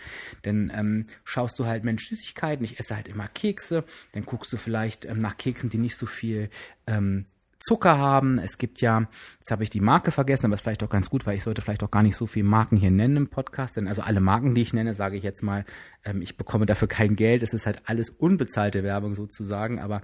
Denn 0.46 0.72
ähm, 0.74 1.06
schaust 1.24 1.58
du 1.58 1.66
halt, 1.66 1.84
Mensch, 1.84 2.08
Süßigkeiten, 2.08 2.64
ich 2.64 2.80
esse 2.80 2.96
halt 2.96 3.08
immer 3.08 3.28
Kekse, 3.28 3.84
dann 4.12 4.24
guckst 4.24 4.50
du 4.50 4.56
vielleicht 4.56 5.04
ähm, 5.04 5.18
nach 5.18 5.36
Keksen, 5.36 5.68
die 5.68 5.76
nicht 5.76 5.96
so 5.96 6.06
viel 6.06 6.48
ähm, 6.86 7.26
Zucker 7.60 7.98
haben. 7.98 8.38
Es 8.38 8.56
gibt 8.56 8.80
ja, 8.80 9.08
jetzt 9.38 9.50
habe 9.50 9.64
ich 9.64 9.70
die 9.70 9.80
Marke 9.80 10.12
vergessen, 10.12 10.46
aber 10.46 10.54
ist 10.54 10.60
vielleicht 10.60 10.82
auch 10.82 10.90
ganz 10.90 11.10
gut, 11.10 11.26
weil 11.26 11.36
ich 11.36 11.42
sollte 11.42 11.60
vielleicht 11.60 11.82
auch 11.82 11.90
gar 11.90 12.02
nicht 12.02 12.16
so 12.16 12.26
viele 12.26 12.46
Marken 12.46 12.76
hier 12.76 12.90
nennen 12.90 13.16
im 13.16 13.28
Podcast. 13.28 13.76
Denn 13.76 13.88
also 13.88 14.02
alle 14.02 14.20
Marken, 14.20 14.54
die 14.54 14.62
ich 14.62 14.72
nenne, 14.72 14.94
sage 14.94 15.16
ich 15.16 15.24
jetzt 15.24 15.42
mal, 15.42 15.64
ähm, 16.04 16.22
ich 16.22 16.36
bekomme 16.36 16.66
dafür 16.66 16.88
kein 16.88 17.16
Geld. 17.16 17.42
Es 17.42 17.52
ist 17.52 17.66
halt 17.66 17.82
alles 17.86 18.10
unbezahlte 18.10 18.84
Werbung 18.84 19.14
sozusagen. 19.14 19.80
Aber 19.80 20.02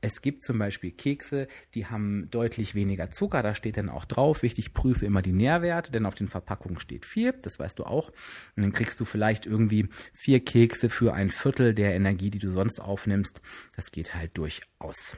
es 0.00 0.20
gibt 0.20 0.42
zum 0.42 0.58
Beispiel 0.58 0.90
Kekse, 0.90 1.48
die 1.74 1.86
haben 1.86 2.30
deutlich 2.30 2.74
weniger 2.74 3.10
Zucker. 3.10 3.42
Da 3.42 3.54
steht 3.54 3.78
dann 3.78 3.88
auch 3.88 4.04
drauf, 4.04 4.42
wichtig, 4.42 4.74
prüfe 4.74 5.06
immer 5.06 5.22
die 5.22 5.32
Nährwerte, 5.32 5.92
denn 5.92 6.06
auf 6.06 6.14
den 6.14 6.28
Verpackungen 6.28 6.78
steht 6.78 7.06
vier. 7.06 7.32
Das 7.32 7.58
weißt 7.58 7.78
du 7.78 7.84
auch. 7.84 8.10
Und 8.56 8.62
dann 8.62 8.72
kriegst 8.72 9.00
du 9.00 9.04
vielleicht 9.04 9.46
irgendwie 9.46 9.88
vier 10.12 10.44
Kekse 10.44 10.90
für 10.90 11.14
ein 11.14 11.30
Viertel 11.30 11.74
der 11.74 11.94
Energie, 11.94 12.30
die 12.30 12.38
du 12.38 12.50
sonst 12.50 12.80
aufnimmst. 12.80 13.40
Das 13.74 13.90
geht 13.90 14.14
halt 14.14 14.36
durchaus. 14.36 15.16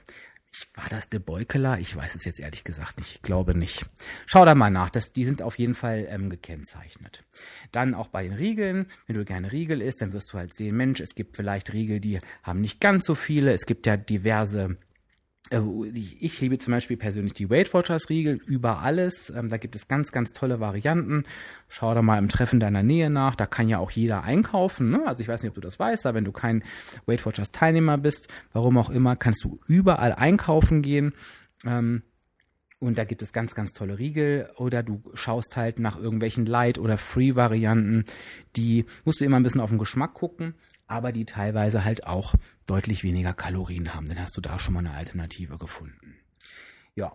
War 0.75 0.88
das 0.90 1.09
der 1.09 1.18
Beukeler? 1.18 1.78
Ich 1.78 1.97
weiß 1.97 2.14
es 2.14 2.25
jetzt 2.25 2.40
ehrlich 2.40 2.64
gesagt 2.64 2.99
nicht. 2.99 3.16
Ich 3.16 3.23
glaube 3.23 3.56
nicht. 3.56 3.87
Schau 4.26 4.44
da 4.44 4.54
mal 4.54 4.71
nach. 4.71 4.90
Das, 4.90 5.12
die 5.12 5.25
sind 5.25 5.42
auf 5.42 5.59
jeden 5.59 5.75
Fall 5.75 6.06
ähm, 6.09 6.28
gekennzeichnet. 6.28 7.25
Dann 7.73 7.94
auch 7.94 8.09
bei 8.09 8.25
den 8.25 8.35
Riegeln. 8.35 8.87
Wenn 9.06 9.16
du 9.16 9.25
gerne 9.25 9.50
Riegel 9.50 9.80
isst, 9.80 10.02
dann 10.02 10.12
wirst 10.12 10.32
du 10.32 10.38
halt 10.38 10.54
sehen, 10.54 10.76
Mensch, 10.76 11.00
es 11.00 11.14
gibt 11.14 11.37
vielleicht 11.37 11.73
Riegel, 11.73 12.00
die 12.00 12.21
haben 12.42 12.61
nicht 12.61 12.80
ganz 12.80 13.06
so 13.06 13.14
viele. 13.14 13.52
Es 13.52 13.64
gibt 13.64 13.87
ja 13.87 13.97
diverse 13.97 14.76
ich 15.92 16.40
liebe 16.40 16.56
zum 16.59 16.73
Beispiel 16.73 16.97
persönlich 16.97 17.35
die 17.35 17.50
Weight 17.50 17.75
Watchers 17.75 18.09
Riegel 18.09 18.40
über 18.47 18.78
alles. 18.78 19.30
Ähm, 19.30 19.50
da 19.50 19.59
gibt 19.59 19.76
es 19.76 19.87
ganz, 19.87 20.11
ganz 20.11 20.32
tolle 20.32 20.61
Varianten. 20.61 21.25
Schau 21.68 21.94
da 21.94 22.00
mal 22.00 22.18
im 22.18 22.28
Treffen 22.28 22.59
deiner 22.59 22.82
Nähe 22.82 23.11
nach. 23.11 23.35
Da 23.35 23.47
kann 23.47 23.68
ja 23.68 23.78
auch 23.78 23.90
jeder 23.90 24.23
einkaufen. 24.23 24.90
Ne? 24.90 25.06
Also 25.06 25.21
ich 25.21 25.28
weiß 25.28 25.42
nicht, 25.42 25.50
ob 25.50 25.54
du 25.54 25.61
das 25.61 25.78
weißt, 25.78 26.06
aber 26.06 26.16
wenn 26.16 26.25
du 26.25 26.32
kein 26.32 26.62
Weight 27.04 27.26
Watchers 27.26 27.52
Teilnehmer 27.52 27.99
bist, 27.99 28.28
warum 28.52 28.78
auch 28.78 28.88
immer, 28.88 29.14
kannst 29.16 29.44
du 29.44 29.61
überall 29.66 30.14
einkaufen 30.14 30.80
gehen. 30.80 31.12
Ähm, 31.66 32.02
und 32.78 32.99
da 32.99 33.04
gibt 33.04 33.23
es 33.23 33.32
ganz, 33.32 33.54
ganz 33.54 33.73
tolle 33.73 33.99
Riegel. 33.99 34.49
Oder 34.56 34.82
du 34.82 35.02
schaust 35.14 35.56
halt 35.56 35.78
nach 35.78 35.99
irgendwelchen 35.99 36.47
Light- 36.47 36.78
oder 36.78 36.97
Free-Varianten. 36.97 38.04
Die 38.56 38.87
musst 39.04 39.21
du 39.21 39.25
immer 39.25 39.37
ein 39.37 39.42
bisschen 39.42 39.61
auf 39.61 39.71
den 39.71 39.78
Geschmack 39.78 40.14
gucken 40.14 40.54
aber 40.92 41.12
die 41.12 41.25
teilweise 41.25 41.84
halt 41.84 42.06
auch 42.06 42.34
deutlich 42.66 43.02
weniger 43.02 43.32
Kalorien 43.32 43.94
haben. 43.94 44.08
Dann 44.08 44.20
hast 44.20 44.37
du 44.37 44.40
da 44.40 44.58
schon 44.58 44.75
mal 44.75 44.80
eine 44.80 44.92
Alternative 44.92 45.58
gefunden. 45.58 46.16
Ja, 46.94 47.12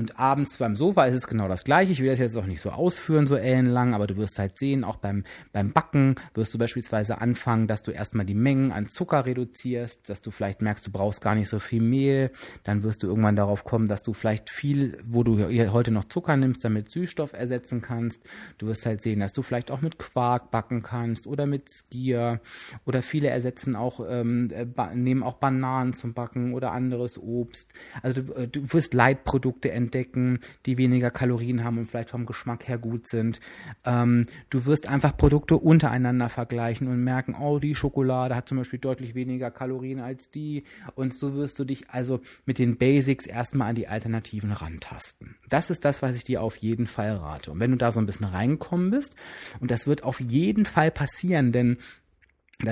Und 0.00 0.18
abends 0.18 0.56
beim 0.56 0.76
Sofa 0.76 1.04
ist 1.04 1.14
es 1.14 1.26
genau 1.26 1.46
das 1.46 1.62
gleiche. 1.62 1.92
Ich 1.92 2.00
will 2.00 2.08
das 2.08 2.18
jetzt 2.18 2.34
auch 2.34 2.46
nicht 2.46 2.62
so 2.62 2.70
ausführen, 2.70 3.26
so 3.26 3.36
ellenlang, 3.36 3.92
aber 3.92 4.06
du 4.06 4.16
wirst 4.16 4.38
halt 4.38 4.58
sehen, 4.58 4.82
auch 4.82 4.96
beim, 4.96 5.24
beim 5.52 5.72
Backen 5.74 6.14
wirst 6.32 6.54
du 6.54 6.58
beispielsweise 6.58 7.20
anfangen, 7.20 7.66
dass 7.66 7.82
du 7.82 7.90
erstmal 7.90 8.24
die 8.24 8.34
Mengen 8.34 8.72
an 8.72 8.88
Zucker 8.88 9.26
reduzierst, 9.26 10.08
dass 10.08 10.22
du 10.22 10.30
vielleicht 10.30 10.62
merkst, 10.62 10.86
du 10.86 10.90
brauchst 10.90 11.20
gar 11.20 11.34
nicht 11.34 11.50
so 11.50 11.58
viel 11.58 11.82
Mehl. 11.82 12.30
Dann 12.64 12.82
wirst 12.82 13.02
du 13.02 13.08
irgendwann 13.08 13.36
darauf 13.36 13.64
kommen, 13.64 13.88
dass 13.88 14.00
du 14.00 14.14
vielleicht 14.14 14.48
viel, 14.48 14.96
wo 15.04 15.22
du 15.22 15.38
heute 15.70 15.90
noch 15.90 16.04
Zucker 16.04 16.34
nimmst, 16.38 16.64
damit 16.64 16.90
Süßstoff 16.90 17.34
ersetzen 17.34 17.82
kannst. 17.82 18.26
Du 18.56 18.68
wirst 18.68 18.86
halt 18.86 19.02
sehen, 19.02 19.20
dass 19.20 19.34
du 19.34 19.42
vielleicht 19.42 19.70
auch 19.70 19.82
mit 19.82 19.98
Quark 19.98 20.50
backen 20.50 20.82
kannst 20.82 21.26
oder 21.26 21.44
mit 21.44 21.68
Skier 21.68 22.40
oder 22.86 23.02
viele 23.02 23.28
ersetzen 23.28 23.76
auch, 23.76 24.00
ähm, 24.08 24.48
äh, 24.50 24.64
nehmen 24.94 25.22
auch 25.22 25.34
Bananen 25.34 25.92
zum 25.92 26.14
Backen 26.14 26.54
oder 26.54 26.72
anderes 26.72 27.18
Obst. 27.18 27.74
Also 28.00 28.22
du, 28.22 28.32
äh, 28.32 28.48
du 28.48 28.72
wirst 28.72 28.94
Leitprodukte 28.94 29.70
entdecken, 29.70 29.89
die 29.94 30.78
weniger 30.78 31.10
Kalorien 31.10 31.64
haben 31.64 31.78
und 31.78 31.86
vielleicht 31.86 32.10
vom 32.10 32.26
Geschmack 32.26 32.68
her 32.68 32.78
gut 32.78 33.08
sind. 33.08 33.40
Ähm, 33.84 34.26
du 34.50 34.66
wirst 34.66 34.88
einfach 34.88 35.16
Produkte 35.16 35.56
untereinander 35.56 36.28
vergleichen 36.28 36.88
und 36.88 37.02
merken, 37.02 37.34
oh, 37.38 37.58
die 37.58 37.74
Schokolade 37.74 38.36
hat 38.36 38.48
zum 38.48 38.58
Beispiel 38.58 38.78
deutlich 38.78 39.14
weniger 39.14 39.50
Kalorien 39.50 40.00
als 40.00 40.30
die. 40.30 40.64
Und 40.94 41.14
so 41.14 41.34
wirst 41.34 41.58
du 41.58 41.64
dich 41.64 41.90
also 41.90 42.20
mit 42.46 42.58
den 42.58 42.76
Basics 42.76 43.26
erstmal 43.26 43.70
an 43.70 43.74
die 43.74 43.88
Alternativen 43.88 44.52
rantasten. 44.52 45.36
Das 45.48 45.70
ist 45.70 45.84
das, 45.84 46.02
was 46.02 46.16
ich 46.16 46.24
dir 46.24 46.42
auf 46.42 46.56
jeden 46.56 46.86
Fall 46.86 47.16
rate. 47.16 47.50
Und 47.50 47.60
wenn 47.60 47.70
du 47.70 47.76
da 47.76 47.92
so 47.92 48.00
ein 48.00 48.06
bisschen 48.06 48.26
reinkommen 48.26 48.90
bist, 48.90 49.16
und 49.60 49.70
das 49.70 49.86
wird 49.86 50.04
auf 50.04 50.20
jeden 50.20 50.64
Fall 50.64 50.90
passieren, 50.90 51.52
denn 51.52 51.78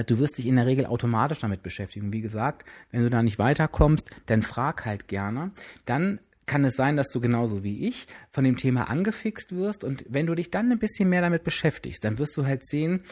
Du 0.06 0.18
wirst 0.18 0.36
dich 0.36 0.46
in 0.46 0.56
der 0.56 0.66
Regel 0.66 0.86
automatisch 0.86 1.38
damit 1.38 1.62
beschäftigen. 1.62 2.12
Wie 2.12 2.20
gesagt, 2.20 2.66
wenn 2.90 3.02
du 3.02 3.10
da 3.10 3.22
nicht 3.22 3.38
weiterkommst, 3.38 4.10
dann 4.26 4.42
frag 4.42 4.84
halt 4.84 5.08
gerne. 5.08 5.52
Dann 5.86 6.20
kann 6.48 6.64
es 6.64 6.74
sein, 6.74 6.96
dass 6.96 7.10
du 7.10 7.20
genauso 7.20 7.62
wie 7.62 7.86
ich 7.86 8.08
von 8.30 8.42
dem 8.42 8.56
Thema 8.56 8.90
angefixt 8.90 9.54
wirst 9.54 9.84
und 9.84 10.04
wenn 10.08 10.26
du 10.26 10.34
dich 10.34 10.50
dann 10.50 10.72
ein 10.72 10.80
bisschen 10.80 11.08
mehr 11.08 11.20
damit 11.20 11.44
beschäftigst, 11.44 12.02
dann 12.02 12.18
wirst 12.18 12.36
du 12.36 12.44
halt 12.44 12.66
sehen, 12.66 13.04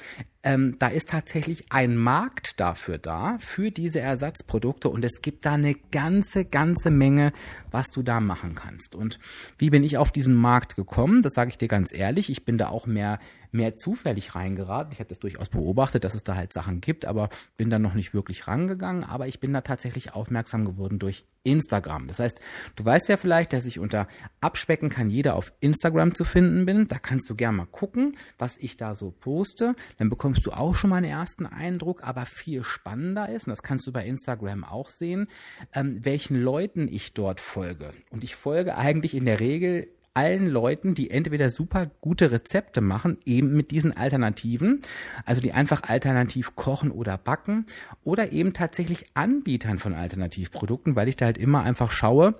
ähm, 0.42 0.76
da 0.78 0.88
ist 0.88 1.10
tatsächlich 1.10 1.66
ein 1.70 1.96
Markt 1.96 2.58
dafür 2.60 2.98
da, 2.98 3.36
für 3.38 3.70
diese 3.70 4.00
Ersatzprodukte 4.00 4.88
und 4.88 5.04
es 5.04 5.20
gibt 5.22 5.44
da 5.46 5.54
eine 5.54 5.74
ganze, 5.74 6.44
ganze 6.44 6.90
Menge, 6.90 7.32
was 7.70 7.86
du 7.88 8.02
da 8.02 8.20
machen 8.20 8.54
kannst. 8.54 8.94
Und 8.94 9.18
wie 9.58 9.70
bin 9.70 9.84
ich 9.84 9.98
auf 9.98 10.10
diesen 10.10 10.34
Markt 10.34 10.76
gekommen? 10.76 11.22
Das 11.22 11.34
sage 11.34 11.50
ich 11.50 11.58
dir 11.58 11.68
ganz 11.68 11.92
ehrlich, 11.92 12.30
ich 12.30 12.44
bin 12.44 12.58
da 12.58 12.68
auch 12.68 12.86
mehr 12.86 13.18
mehr 13.52 13.76
zufällig 13.76 14.34
reingeraten. 14.34 14.92
Ich 14.92 14.98
habe 14.98 15.08
das 15.08 15.18
durchaus 15.18 15.48
beobachtet, 15.48 16.04
dass 16.04 16.14
es 16.14 16.24
da 16.24 16.36
halt 16.36 16.52
Sachen 16.52 16.80
gibt, 16.80 17.04
aber 17.04 17.28
bin 17.56 17.70
da 17.70 17.78
noch 17.78 17.94
nicht 17.94 18.14
wirklich 18.14 18.46
rangegangen. 18.46 19.04
Aber 19.04 19.26
ich 19.26 19.40
bin 19.40 19.52
da 19.52 19.60
tatsächlich 19.60 20.14
aufmerksam 20.14 20.64
geworden 20.64 20.98
durch 20.98 21.24
Instagram. 21.46 22.08
Das 22.08 22.18
heißt, 22.18 22.40
du 22.74 22.84
weißt 22.84 23.08
ja 23.08 23.16
vielleicht, 23.16 23.52
dass 23.52 23.64
ich 23.64 23.78
unter 23.78 24.08
Abspecken 24.40 24.88
kann 24.88 25.08
jeder 25.08 25.36
auf 25.36 25.52
Instagram 25.60 26.14
zu 26.14 26.24
finden 26.24 26.66
bin. 26.66 26.88
Da 26.88 26.98
kannst 26.98 27.30
du 27.30 27.36
gerne 27.36 27.58
mal 27.58 27.66
gucken, 27.66 28.16
was 28.38 28.56
ich 28.58 28.76
da 28.76 28.94
so 28.94 29.12
poste. 29.12 29.74
Dann 29.98 30.10
bekommst 30.10 30.44
du 30.44 30.50
auch 30.50 30.74
schon 30.74 30.90
mal 30.90 30.96
einen 30.96 31.10
ersten 31.10 31.46
Eindruck, 31.46 32.02
aber 32.02 32.26
viel 32.26 32.64
spannender 32.64 33.28
ist, 33.28 33.46
und 33.46 33.52
das 33.52 33.62
kannst 33.62 33.86
du 33.86 33.92
bei 33.92 34.04
Instagram 34.04 34.64
auch 34.64 34.90
sehen, 34.90 35.28
ähm, 35.72 36.04
welchen 36.04 36.40
Leuten 36.40 36.88
ich 36.88 37.14
dort 37.14 37.40
folge. 37.40 37.92
Und 38.10 38.24
ich 38.24 38.34
folge 38.34 38.76
eigentlich 38.76 39.14
in 39.14 39.24
der 39.24 39.40
Regel 39.40 39.88
allen 40.16 40.48
Leuten, 40.48 40.94
die 40.94 41.10
entweder 41.10 41.50
super 41.50 41.90
gute 42.00 42.30
Rezepte 42.30 42.80
machen, 42.80 43.18
eben 43.24 43.54
mit 43.54 43.70
diesen 43.70 43.96
Alternativen, 43.96 44.80
also 45.24 45.40
die 45.40 45.52
einfach 45.52 45.82
alternativ 45.82 46.56
kochen 46.56 46.90
oder 46.90 47.18
backen, 47.18 47.66
oder 48.02 48.32
eben 48.32 48.54
tatsächlich 48.54 49.06
Anbietern 49.14 49.78
von 49.78 49.94
Alternativprodukten, 49.94 50.96
weil 50.96 51.08
ich 51.08 51.16
da 51.16 51.26
halt 51.26 51.38
immer 51.38 51.62
einfach 51.62 51.92
schaue, 51.92 52.34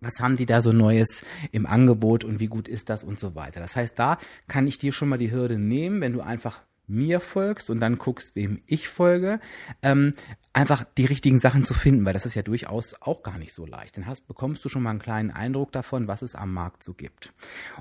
was 0.00 0.20
haben 0.20 0.36
die 0.36 0.46
da 0.46 0.62
so 0.62 0.72
Neues 0.72 1.24
im 1.52 1.66
Angebot 1.66 2.24
und 2.24 2.40
wie 2.40 2.48
gut 2.48 2.68
ist 2.68 2.90
das 2.90 3.04
und 3.04 3.20
so 3.20 3.34
weiter. 3.34 3.60
Das 3.60 3.76
heißt, 3.76 3.98
da 3.98 4.18
kann 4.48 4.66
ich 4.66 4.78
dir 4.78 4.92
schon 4.92 5.08
mal 5.08 5.18
die 5.18 5.30
Hürde 5.30 5.58
nehmen, 5.58 6.00
wenn 6.00 6.12
du 6.12 6.22
einfach 6.22 6.60
mir 6.90 7.20
folgst 7.20 7.70
und 7.70 7.80
dann 7.80 7.96
guckst, 7.96 8.36
wem 8.36 8.60
ich 8.66 8.88
folge, 8.88 9.40
ähm, 9.82 10.14
einfach 10.52 10.84
die 10.98 11.04
richtigen 11.04 11.38
Sachen 11.38 11.64
zu 11.64 11.74
finden, 11.74 12.04
weil 12.04 12.12
das 12.12 12.26
ist 12.26 12.34
ja 12.34 12.42
durchaus 12.42 12.94
auch 13.00 13.22
gar 13.22 13.38
nicht 13.38 13.54
so 13.54 13.64
leicht. 13.64 13.96
Dann 13.96 14.06
hast, 14.06 14.26
bekommst 14.26 14.64
du 14.64 14.68
schon 14.68 14.82
mal 14.82 14.90
einen 14.90 14.98
kleinen 14.98 15.30
Eindruck 15.30 15.72
davon, 15.72 16.08
was 16.08 16.22
es 16.22 16.34
am 16.34 16.52
Markt 16.52 16.82
so 16.82 16.94
gibt. 16.94 17.32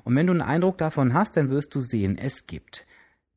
Und 0.04 0.16
wenn 0.16 0.28
du 0.28 0.34
einen 0.34 0.42
Eindruck 0.42 0.78
davon 0.78 1.14
hast, 1.14 1.36
dann 1.36 1.50
wirst 1.50 1.74
du 1.76 1.82
sehen, 1.82 2.18
es 2.18 2.46
gibt 2.48 2.86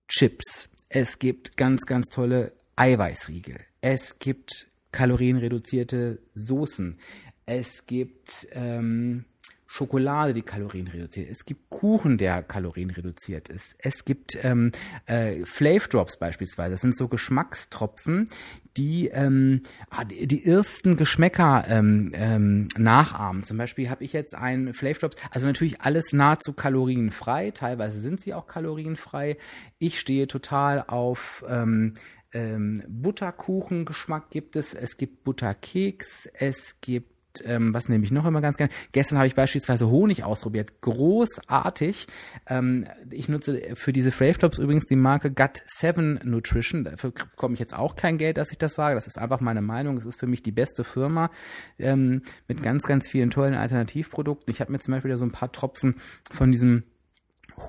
Chips, 0.09 0.69
es 0.89 1.19
gibt 1.19 1.57
ganz, 1.57 1.83
ganz 1.83 2.09
tolle 2.09 2.53
Eiweißriegel, 2.77 3.61
es 3.81 4.19
gibt 4.19 4.69
kalorienreduzierte 4.93 6.21
Soßen, 6.35 6.99
es 7.47 7.87
gibt 7.87 8.47
ähm, 8.53 9.25
Schokolade, 9.73 10.35
die 10.35 10.43
Kalorien 10.43 10.87
reduziert. 10.87 11.31
Es 11.31 11.47
gibt 11.47 11.71
Kuchen, 11.71 12.19
der 12.19 12.43
Kalorien 12.43 12.91
reduziert 12.91 13.49
ist. 13.49 13.75
Es 13.79 14.05
gibt 14.05 14.37
ähm, 14.43 14.71
äh, 15.07 15.47
Flav 15.47 15.89
Drops 15.89 16.19
beispielsweise. 16.19 16.73
Das 16.73 16.83
sind 16.83 16.95
so 16.95 17.09
Geschmackstropfen, 17.09 18.29
die 18.77 19.09
ähm, 19.09 19.63
ah, 19.89 20.05
die, 20.05 20.27
die 20.27 20.45
ersten 20.45 20.99
Geschmäcker 20.99 21.65
ähm, 21.69 22.11
ähm, 22.13 22.69
nachahmen. 22.77 23.45
Zum 23.45 23.57
Beispiel 23.57 23.89
habe 23.89 24.05
ich 24.05 24.13
jetzt 24.13 24.35
einen 24.35 24.75
Flav 24.75 24.99
Drops, 24.99 25.17
also 25.31 25.47
natürlich 25.47 25.81
alles 25.81 26.13
nahezu 26.13 26.53
kalorienfrei. 26.53 27.51
Teilweise 27.53 27.99
sind 27.99 28.21
sie 28.21 28.35
auch 28.35 28.47
kalorienfrei. 28.47 29.39
Ich 29.79 29.99
stehe 29.99 30.27
total 30.27 30.85
auf 30.87 31.47
ähm, 31.49 31.95
ähm, 32.35 32.83
Butterkuchen-Geschmack 32.89 34.29
gibt 34.29 34.55
es, 34.55 34.75
es 34.75 34.99
gibt 34.99 35.25
Butterkeks, 35.25 36.29
es 36.35 36.79
gibt 36.83 37.13
ähm, 37.45 37.73
was 37.73 37.89
nehme 37.89 38.05
ich 38.05 38.11
noch 38.11 38.27
immer 38.27 38.41
ganz 38.41 38.57
gerne? 38.57 38.73
Gestern 38.93 39.19
habe 39.19 39.27
ich 39.27 39.35
beispielsweise 39.35 39.89
Honig 39.89 40.25
ausprobiert. 40.25 40.81
Großartig. 40.81 42.07
Ähm, 42.47 42.87
ich 43.11 43.29
nutze 43.29 43.75
für 43.75 43.93
diese 43.93 44.11
Flave 44.11 44.39
Tops 44.39 44.59
übrigens 44.59 44.87
die 44.87 44.97
Marke 44.97 45.29
Gut7 45.29 46.25
Nutrition. 46.25 46.85
Dafür 46.85 47.11
bekomme 47.11 47.55
ich 47.55 47.61
jetzt 47.61 47.77
auch 47.77 47.97
kein 47.97 48.19
Geld, 48.19 48.37
dass 48.37 48.53
ich 48.53 48.59
das 48.59 48.75
sage. 48.75 48.95
Das 48.95 49.07
ist 49.07 49.19
einfach 49.19 49.41
meine 49.41 49.63
Meinung. 49.63 49.97
Es 49.97 50.05
ist 50.05 50.19
für 50.19 50.27
mich 50.27 50.43
die 50.43 50.53
beste 50.53 50.85
Firma 50.85 51.31
ähm, 51.79 52.23
mit 52.49 52.63
ganz, 52.63 52.85
ganz 52.85 53.09
vielen 53.09 53.31
tollen 53.31 53.55
Alternativprodukten. 53.55 54.53
Ich 54.53 54.61
habe 54.61 54.73
mir 54.73 54.79
zum 54.79 54.93
Beispiel 54.93 55.17
so 55.17 55.25
ein 55.25 55.33
paar 55.33 55.53
Tropfen 55.53 55.97
von 56.31 56.51
diesem 56.53 56.85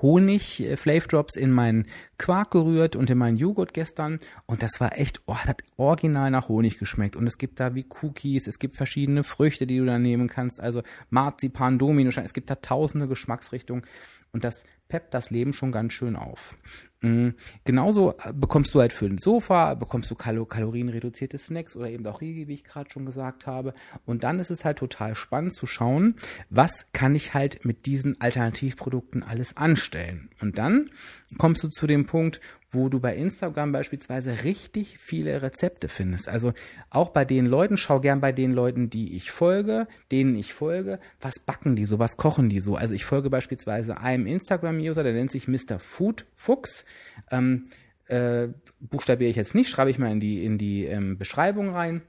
Honig 0.02 0.62
äh, 0.62 1.00
Drops 1.00 1.36
in 1.36 1.50
meinen 1.50 1.86
Quark 2.18 2.50
gerührt 2.50 2.96
und 2.96 3.10
in 3.10 3.18
meinen 3.18 3.36
Joghurt 3.36 3.74
gestern. 3.74 4.20
Und 4.46 4.62
das 4.62 4.80
war 4.80 4.98
echt, 4.98 5.20
oh, 5.26 5.36
hat 5.36 5.62
original 5.76 6.30
nach 6.30 6.48
Honig 6.48 6.78
geschmeckt. 6.78 7.16
Und 7.16 7.26
es 7.26 7.38
gibt 7.38 7.60
da 7.60 7.74
wie 7.74 7.86
Cookies, 8.02 8.46
es 8.46 8.58
gibt 8.58 8.76
verschiedene 8.76 9.24
Früchte, 9.24 9.66
die 9.66 9.78
du 9.78 9.86
da 9.86 9.98
nehmen 9.98 10.28
kannst, 10.28 10.60
also 10.60 10.82
Marzipan, 11.10 11.78
Domino, 11.78 12.10
es 12.10 12.32
gibt 12.32 12.50
da 12.50 12.56
tausende 12.56 13.08
Geschmacksrichtungen. 13.08 13.84
Und 14.32 14.44
das 14.44 14.64
peppt 14.94 15.12
das 15.12 15.30
Leben 15.30 15.52
schon 15.52 15.72
ganz 15.72 15.92
schön 15.92 16.14
auf. 16.14 16.56
Mhm. 17.00 17.34
Genauso 17.64 18.12
äh, 18.12 18.32
bekommst 18.32 18.72
du 18.72 18.80
halt 18.80 18.92
für 18.92 19.06
ein 19.06 19.18
Sofa, 19.18 19.74
bekommst 19.74 20.08
du 20.08 20.14
Kalo 20.14 20.46
kalorienreduzierte 20.46 21.36
Snacks 21.36 21.76
oder 21.76 21.90
eben 21.90 22.06
auch 22.06 22.20
Riegel, 22.20 22.46
wie 22.46 22.54
ich 22.54 22.62
gerade 22.62 22.88
schon 22.88 23.04
gesagt 23.04 23.48
habe. 23.48 23.74
Und 24.06 24.22
dann 24.22 24.38
ist 24.38 24.52
es 24.52 24.64
halt 24.64 24.78
total 24.78 25.16
spannend 25.16 25.52
zu 25.52 25.66
schauen, 25.66 26.14
was 26.48 26.92
kann 26.92 27.16
ich 27.16 27.34
halt 27.34 27.64
mit 27.64 27.86
diesen 27.86 28.20
Alternativprodukten 28.20 29.24
alles 29.24 29.56
anstellen. 29.56 30.30
Und 30.40 30.58
dann 30.58 30.90
kommst 31.38 31.64
du 31.64 31.68
zu 31.68 31.88
dem 31.88 32.06
Punkt, 32.06 32.40
wo 32.74 32.88
du 32.88 33.00
bei 33.00 33.16
Instagram 33.16 33.72
beispielsweise 33.72 34.44
richtig 34.44 34.98
viele 34.98 35.42
Rezepte 35.42 35.88
findest. 35.88 36.28
Also 36.28 36.52
auch 36.90 37.10
bei 37.10 37.24
den 37.24 37.46
Leuten, 37.46 37.76
schau 37.76 38.00
gern 38.00 38.20
bei 38.20 38.32
den 38.32 38.52
Leuten, 38.52 38.90
die 38.90 39.14
ich 39.14 39.30
folge, 39.30 39.86
denen 40.10 40.34
ich 40.34 40.52
folge, 40.52 40.98
was 41.20 41.38
backen 41.38 41.76
die 41.76 41.84
so, 41.84 41.98
was 41.98 42.16
kochen 42.16 42.48
die 42.48 42.60
so. 42.60 42.76
Also 42.76 42.94
ich 42.94 43.04
folge 43.04 43.30
beispielsweise 43.30 43.98
einem 43.98 44.26
Instagram-User, 44.26 45.02
der 45.02 45.12
nennt 45.12 45.30
sich 45.30 45.48
Mr. 45.48 45.78
Food 45.78 46.26
Fuchs. 46.34 46.84
Ähm, 47.30 47.68
äh, 48.06 48.48
buchstabiere 48.80 49.30
ich 49.30 49.36
jetzt 49.36 49.54
nicht, 49.54 49.70
schreibe 49.70 49.90
ich 49.90 49.98
mal 49.98 50.10
in 50.10 50.20
die, 50.20 50.44
in 50.44 50.58
die 50.58 50.84
ähm, 50.84 51.16
Beschreibung 51.16 51.70
rein. 51.70 52.02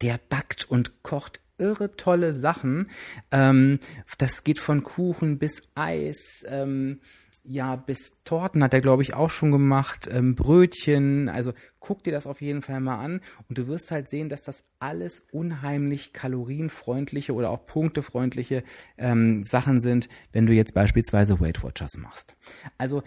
Der 0.00 0.18
backt 0.28 0.64
und 0.68 1.02
kocht 1.02 1.42
irre 1.58 1.96
tolle 1.96 2.34
Sachen. 2.34 2.90
Ähm, 3.30 3.78
das 4.18 4.44
geht 4.44 4.58
von 4.58 4.82
Kuchen 4.82 5.38
bis 5.38 5.70
Eis. 5.74 6.44
Ähm, 6.48 7.00
ja, 7.44 7.76
bis 7.76 8.22
Torten 8.22 8.62
hat 8.62 8.72
er, 8.72 8.80
glaube 8.80 9.02
ich, 9.02 9.14
auch 9.14 9.30
schon 9.30 9.50
gemacht, 9.50 10.08
ähm, 10.10 10.36
Brötchen, 10.36 11.28
also 11.28 11.52
guck 11.80 12.04
dir 12.04 12.12
das 12.12 12.26
auf 12.26 12.40
jeden 12.40 12.62
Fall 12.62 12.80
mal 12.80 13.02
an 13.02 13.20
und 13.48 13.58
du 13.58 13.66
wirst 13.66 13.90
halt 13.90 14.08
sehen, 14.08 14.28
dass 14.28 14.42
das 14.42 14.64
alles 14.78 15.26
unheimlich 15.32 16.12
kalorienfreundliche 16.12 17.34
oder 17.34 17.50
auch 17.50 17.66
punktefreundliche 17.66 18.62
ähm, 18.96 19.42
Sachen 19.42 19.80
sind, 19.80 20.08
wenn 20.32 20.46
du 20.46 20.52
jetzt 20.52 20.74
beispielsweise 20.74 21.40
Weight 21.40 21.62
Watchers 21.64 21.96
machst. 21.98 22.36
Also 22.78 23.02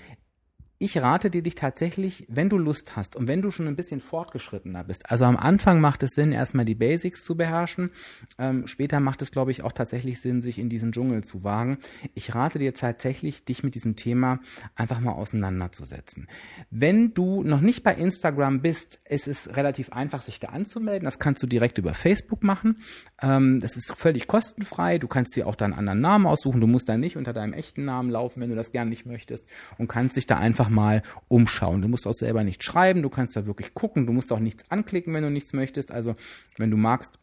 ich 0.78 0.98
rate 0.98 1.30
dir 1.30 1.42
dich 1.42 1.56
tatsächlich, 1.56 2.26
wenn 2.28 2.50
du 2.50 2.58
Lust 2.58 2.96
hast 2.96 3.16
und 3.16 3.28
wenn 3.28 3.42
du 3.42 3.50
schon 3.50 3.68
ein 3.68 3.76
bisschen 3.76 4.02
fortgeschrittener 4.02 4.84
bist. 4.84 5.10
Also 5.10 5.26
am 5.26 5.38
Anfang 5.38 5.80
macht 5.80 6.04
es 6.04 6.12
Sinn, 6.12 6.32
erstmal 6.32 6.66
die 6.66 6.76
Basics 6.76 7.24
zu 7.24 7.36
beherrschen. 7.38 7.92
Ähm, 8.38 8.68
später 8.68 9.00
macht 9.00 9.22
es, 9.22 9.32
glaube 9.32 9.52
ich, 9.52 9.64
auch 9.64 9.72
tatsächlich 9.72 10.22
Sinn, 10.22 10.42
sich 10.42 10.60
in 10.60 10.70
diesen 10.70 10.92
Dschungel 10.92 11.24
zu 11.24 11.44
wagen. 11.44 11.78
Ich 12.14 12.36
rate 12.36 12.60
dir 12.60 12.74
tatsächlich, 12.74 13.46
dich 13.46 13.64
mit 13.64 13.76
diesem 13.76 13.96
Thema 13.96 14.40
einfach 14.76 15.00
mal 15.00 15.14
auseinanderzusetzen. 15.14 16.28
Wenn 16.70 17.14
du 17.14 17.44
noch 17.44 17.62
nicht 17.62 17.84
bei 17.84 17.96
Instagram 17.96 18.62
bist, 18.62 19.00
es 19.06 19.28
ist 19.28 19.56
relativ 19.56 19.92
einfach, 19.92 20.22
sich 20.22 20.40
da 20.40 20.50
anzumelden. 20.50 21.06
Das 21.06 21.20
kannst 21.20 21.42
du 21.42 21.48
direkt 21.48 21.78
über 21.78 21.94
Facebook 21.94 22.44
machen. 22.44 22.78
Ähm, 23.22 23.60
das 23.62 23.78
ist 23.78 23.94
völlig 23.96 24.28
kostenfrei. 24.28 24.98
Du 24.98 25.08
kannst 25.08 25.36
dir 25.36 25.48
auch 25.48 25.56
deinen 25.56 25.74
anderen 25.74 26.02
Namen 26.02 26.26
aussuchen. 26.26 26.62
Du 26.62 26.68
musst 26.68 26.90
da 26.90 26.98
nicht 26.98 27.18
unter 27.18 27.34
deinem 27.34 27.54
echten 27.54 27.86
Namen 27.86 28.10
laufen, 28.10 28.42
wenn 28.42 28.50
du 28.50 28.56
das 28.56 28.72
gern 28.72 28.90
nicht 28.90 29.06
möchtest 29.06 29.48
und 29.78 29.88
kannst 29.88 30.16
dich 30.16 30.28
da 30.28 30.38
einfach 30.38 30.65
einfach 30.66 30.70
mal 30.70 31.02
umschauen. 31.28 31.82
Du 31.82 31.88
musst 31.88 32.08
auch 32.08 32.14
selber 32.14 32.44
nicht 32.44 32.64
schreiben, 32.64 33.02
du 33.02 33.10
kannst 33.10 33.36
da 33.36 33.46
wirklich 33.46 33.74
gucken, 33.74 34.06
du 34.06 34.14
musst 34.14 34.32
auch 34.32 34.40
nichts 34.40 34.70
anklicken, 34.70 35.14
wenn 35.14 35.24
du 35.24 35.30
nichts 35.30 35.54
möchtest. 35.54 35.92
Also 35.92 36.16
wenn 36.58 36.72
du 36.72 36.78
magst, 36.78 37.20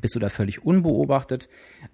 bist 0.00 0.14
du 0.14 0.20
da 0.20 0.28
völlig 0.28 0.64
unbeobachtet 0.64 1.48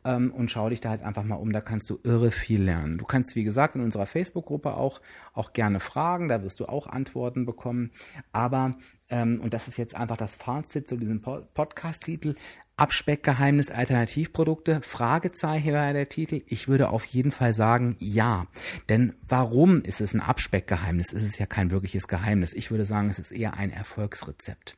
ähm, 0.04 0.30
und 0.30 0.50
schau 0.50 0.68
dich 0.68 0.82
da 0.82 0.90
halt 0.90 1.02
einfach 1.02 1.24
mal 1.24 1.36
um, 1.36 1.50
da 1.50 1.62
kannst 1.62 1.88
du 1.88 1.98
irre 2.02 2.30
viel 2.30 2.62
lernen. 2.62 2.98
Du 2.98 3.06
kannst, 3.06 3.36
wie 3.36 3.44
gesagt, 3.44 3.74
in 3.74 3.80
unserer 3.80 4.04
Facebook-Gruppe 4.04 4.74
auch, 4.74 5.00
auch 5.32 5.54
gerne 5.54 5.80
fragen, 5.80 6.28
da 6.28 6.42
wirst 6.42 6.60
du 6.60 6.66
auch 6.66 6.86
Antworten 6.86 7.46
bekommen. 7.46 7.92
Aber, 8.32 8.72
ähm, 9.08 9.40
und 9.40 9.54
das 9.54 9.66
ist 9.66 9.78
jetzt 9.78 9.94
einfach 9.94 10.18
das 10.18 10.36
Fazit 10.36 10.90
zu 10.90 10.98
diesem 10.98 11.22
Podcast-Titel, 11.22 12.34
Abspeckgeheimnis 12.78 13.70
Alternativprodukte? 13.70 14.82
Fragezeichen 14.82 15.72
war 15.72 15.90
der 15.94 16.10
Titel. 16.10 16.42
Ich 16.46 16.68
würde 16.68 16.90
auf 16.90 17.06
jeden 17.06 17.32
Fall 17.32 17.54
sagen, 17.54 17.96
ja. 18.00 18.48
Denn 18.90 19.14
warum 19.26 19.80
ist 19.80 20.02
es 20.02 20.12
ein 20.12 20.20
Abspeckgeheimnis? 20.20 21.14
Es 21.14 21.22
ist 21.22 21.38
ja 21.38 21.46
kein 21.46 21.70
wirkliches 21.70 22.06
Geheimnis. 22.06 22.52
Ich 22.52 22.70
würde 22.70 22.84
sagen, 22.84 23.08
es 23.08 23.18
ist 23.18 23.32
eher 23.32 23.54
ein 23.54 23.70
Erfolgsrezept. 23.70 24.76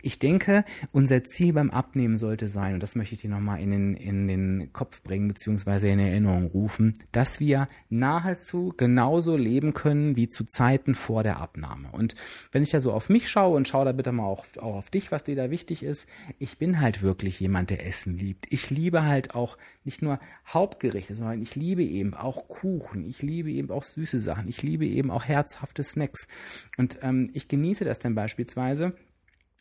Ich 0.00 0.18
denke, 0.18 0.64
unser 0.90 1.22
Ziel 1.24 1.52
beim 1.52 1.70
Abnehmen 1.70 2.16
sollte 2.16 2.48
sein, 2.48 2.72
und 2.72 2.82
das 2.82 2.96
möchte 2.96 3.14
ich 3.14 3.20
dir 3.20 3.28
nochmal 3.28 3.60
in 3.60 3.72
den, 3.72 3.94
in 3.94 4.26
den 4.26 4.72
Kopf 4.72 5.02
bringen, 5.02 5.28
beziehungsweise 5.28 5.88
in 5.88 5.98
Erinnerung 5.98 6.46
rufen, 6.46 6.94
dass 7.12 7.40
wir 7.40 7.66
nahezu 7.90 8.72
genauso 8.74 9.36
leben 9.36 9.74
können 9.74 10.16
wie 10.16 10.28
zu 10.28 10.44
Zeiten 10.44 10.94
vor 10.94 11.22
der 11.22 11.40
Abnahme. 11.40 11.90
Und 11.92 12.14
wenn 12.52 12.62
ich 12.62 12.70
da 12.70 12.80
so 12.80 12.90
auf 12.94 13.10
mich 13.10 13.28
schaue 13.28 13.54
und 13.54 13.68
schaue 13.68 13.84
da 13.84 13.92
bitte 13.92 14.12
mal 14.12 14.24
auch, 14.24 14.46
auch 14.56 14.76
auf 14.76 14.88
dich, 14.88 15.12
was 15.12 15.24
dir 15.24 15.36
da 15.36 15.50
wichtig 15.50 15.82
ist, 15.82 16.08
ich 16.38 16.56
bin 16.56 16.80
halt 16.80 17.02
wirklich 17.02 17.33
wirklich 17.34 17.40
jemand, 17.40 17.70
der 17.70 17.84
Essen 17.84 18.16
liebt. 18.16 18.46
Ich 18.50 18.70
liebe 18.70 19.04
halt 19.04 19.34
auch 19.34 19.58
nicht 19.84 20.02
nur 20.02 20.20
Hauptgerichte, 20.46 21.14
sondern 21.14 21.42
ich 21.42 21.56
liebe 21.56 21.82
eben 21.82 22.14
auch 22.14 22.48
Kuchen. 22.48 23.04
Ich 23.04 23.22
liebe 23.22 23.50
eben 23.50 23.70
auch 23.70 23.82
süße 23.82 24.20
Sachen. 24.20 24.48
Ich 24.48 24.62
liebe 24.62 24.86
eben 24.86 25.10
auch 25.10 25.24
herzhafte 25.24 25.82
Snacks. 25.82 26.28
Und 26.78 26.98
ähm, 27.02 27.30
ich 27.34 27.48
genieße 27.48 27.84
das 27.84 27.98
dann 27.98 28.14
beispielsweise 28.14 28.94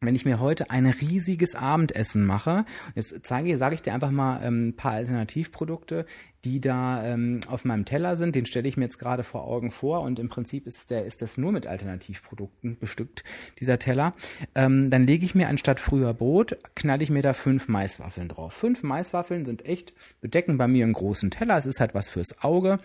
wenn 0.06 0.16
ich 0.16 0.26
mir 0.26 0.40
heute 0.40 0.70
ein 0.70 0.86
riesiges 0.86 1.56
Abendessen 1.56 2.26
mache, 2.26 2.66
jetzt 2.96 3.26
zeige, 3.26 3.58
sage 3.58 3.76
ich 3.76 3.82
dir 3.82 3.94
einfach 3.94 4.12
mal 4.12 4.42
ähm, 4.44 4.70
ein 4.70 4.76
paar 4.76 4.94
Alternativprodukte, 4.94 6.06
die 6.46 6.60
da 6.60 7.06
ähm, 7.06 7.40
auf 7.48 7.64
meinem 7.64 7.86
Teller 7.86 8.16
sind, 8.18 8.36
den 8.36 8.46
stelle 8.46 8.68
ich 8.68 8.76
mir 8.76 8.84
jetzt 8.84 9.00
gerade 9.00 9.24
vor 9.24 9.46
Augen 9.46 9.72
vor 9.72 10.02
und 10.02 10.20
im 10.20 10.28
Prinzip 10.28 10.68
ist 10.68 10.92
der 10.92 11.06
ist 11.06 11.22
das 11.22 11.38
nur 11.38 11.52
mit 11.52 11.68
Alternativprodukten 11.68 12.78
bestückt 12.80 13.24
dieser 13.60 13.80
Teller. 13.80 14.12
Ähm, 14.54 14.90
dann 14.90 15.08
lege 15.08 15.26
ich 15.26 15.36
mir 15.36 15.48
anstatt 15.48 15.80
früher 15.80 16.14
Brot 16.14 16.58
knalle 16.76 17.04
ich 17.04 17.10
mir 17.10 17.22
da 17.22 17.34
fünf 17.34 17.68
Maiswaffeln 17.68 18.28
drauf. 18.28 18.54
Fünf 18.54 18.84
Maiswaffeln 18.84 19.46
sind 19.46 19.66
echt 19.66 19.94
bedecken 20.20 20.58
bei 20.58 20.68
mir 20.68 20.84
einen 20.84 20.94
großen 20.94 21.32
Teller. 21.32 21.58
Es 21.58 21.66
ist 21.66 21.80
halt 21.80 21.94
was 21.94 22.10
fürs 22.10 22.44
Auge 22.44 22.80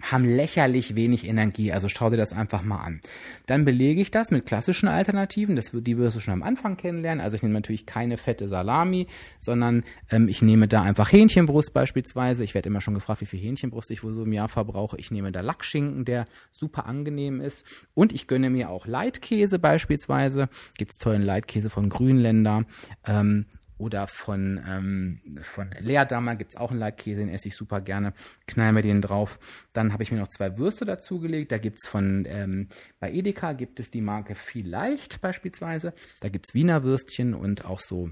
haben 0.00 0.24
lächerlich 0.24 0.96
wenig 0.96 1.26
Energie, 1.26 1.72
also 1.72 1.88
schau 1.88 2.10
dir 2.10 2.16
das 2.16 2.32
einfach 2.32 2.62
mal 2.62 2.78
an. 2.78 3.00
Dann 3.46 3.64
belege 3.64 4.00
ich 4.00 4.10
das 4.10 4.30
mit 4.30 4.46
klassischen 4.46 4.88
Alternativen, 4.88 5.56
das, 5.56 5.70
die 5.72 5.98
wirst 5.98 6.16
du 6.16 6.20
schon 6.20 6.34
am 6.34 6.42
Anfang 6.42 6.76
kennenlernen. 6.76 7.22
Also 7.22 7.36
ich 7.36 7.42
nehme 7.42 7.54
natürlich 7.54 7.86
keine 7.86 8.16
fette 8.16 8.48
Salami, 8.48 9.06
sondern 9.38 9.84
ähm, 10.10 10.28
ich 10.28 10.42
nehme 10.42 10.68
da 10.68 10.82
einfach 10.82 11.12
Hähnchenbrust 11.12 11.74
beispielsweise. 11.74 12.44
Ich 12.44 12.54
werde 12.54 12.68
immer 12.68 12.80
schon 12.80 12.94
gefragt, 12.94 13.20
wie 13.20 13.26
viel 13.26 13.40
Hähnchenbrust 13.40 13.90
ich 13.90 14.02
wohl 14.02 14.12
so 14.12 14.24
im 14.24 14.32
Jahr 14.32 14.48
verbrauche. 14.48 14.96
Ich 14.98 15.10
nehme 15.10 15.32
da 15.32 15.40
Lackschinken, 15.40 16.04
der 16.04 16.24
super 16.50 16.86
angenehm 16.86 17.40
ist. 17.40 17.64
Und 17.94 18.12
ich 18.12 18.26
gönne 18.26 18.50
mir 18.50 18.70
auch 18.70 18.86
Leitkäse 18.86 19.58
beispielsweise. 19.58 20.48
Gibt's 20.78 20.98
tollen 20.98 21.22
Leitkäse 21.22 21.70
von 21.70 21.88
Grünländer. 21.88 22.64
Ähm, 23.06 23.46
oder 23.80 24.06
von, 24.06 24.60
ähm, 24.68 25.20
von 25.42 25.70
Leerdammer 25.78 26.36
gibt's 26.36 26.56
auch 26.56 26.70
einen 26.70 26.80
Leitkäse, 26.80 27.20
den 27.20 27.30
esse 27.30 27.48
ich 27.48 27.56
super 27.56 27.80
gerne. 27.80 28.12
Knall 28.46 28.72
mir 28.72 28.82
den 28.82 29.00
drauf. 29.00 29.38
Dann 29.72 29.92
habe 29.92 30.02
ich 30.02 30.12
mir 30.12 30.18
noch 30.18 30.28
zwei 30.28 30.58
Würste 30.58 30.84
dazugelegt. 30.84 31.50
Da 31.50 31.58
gibt's 31.58 31.88
von, 31.88 32.26
ähm, 32.28 32.68
bei 32.98 33.10
Edeka 33.10 33.54
gibt 33.54 33.80
es 33.80 33.90
die 33.90 34.02
Marke 34.02 34.34
Vielleicht 34.34 35.20
beispielsweise. 35.20 35.94
Da 36.20 36.28
gibt's 36.28 36.54
Wiener 36.54 36.84
Würstchen 36.84 37.34
und 37.34 37.64
auch 37.64 37.80
so 37.80 38.10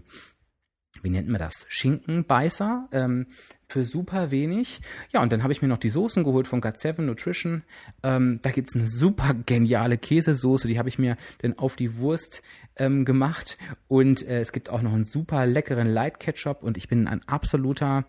wie 1.03 1.11
nennt 1.11 1.29
man 1.29 1.39
das? 1.39 1.67
Schinkenbeißer 1.69 2.89
ähm, 2.93 3.27
für 3.69 3.85
super 3.85 4.31
wenig. 4.31 4.81
Ja, 5.13 5.23
und 5.23 5.33
dann 5.33 5.43
habe 5.43 5.53
ich 5.53 5.63
mir 5.63 5.69
noch 5.69 5.79
die 5.79 5.91
Soßen 5.91 6.25
geholt 6.25 6.49
von 6.49 6.61
Got7 6.61 7.03
Nutrition. 7.03 7.63
Ähm, 8.03 8.41
da 8.43 8.51
gibt's 8.51 8.75
eine 8.75 8.89
super 8.89 9.35
geniale 9.47 9.99
Käsesoße, 9.99 10.69
die 10.69 10.79
habe 10.79 10.89
ich 10.89 10.99
mir 10.99 11.17
dann 11.43 11.59
auf 11.59 11.77
die 11.77 11.97
Wurst 11.97 12.43
ähm, 12.77 13.05
gemacht. 13.05 13.59
Und 13.87 14.27
äh, 14.27 14.41
es 14.41 14.53
gibt 14.53 14.71
auch 14.71 14.83
noch 14.83 14.93
einen 14.93 15.05
super 15.05 15.47
leckeren 15.47 15.89
Light 15.89 16.21
Ketchup 16.21 16.63
und 16.63 16.77
ich 16.77 16.89
bin 16.89 17.07
ein 17.07 17.27
absoluter, 17.29 18.05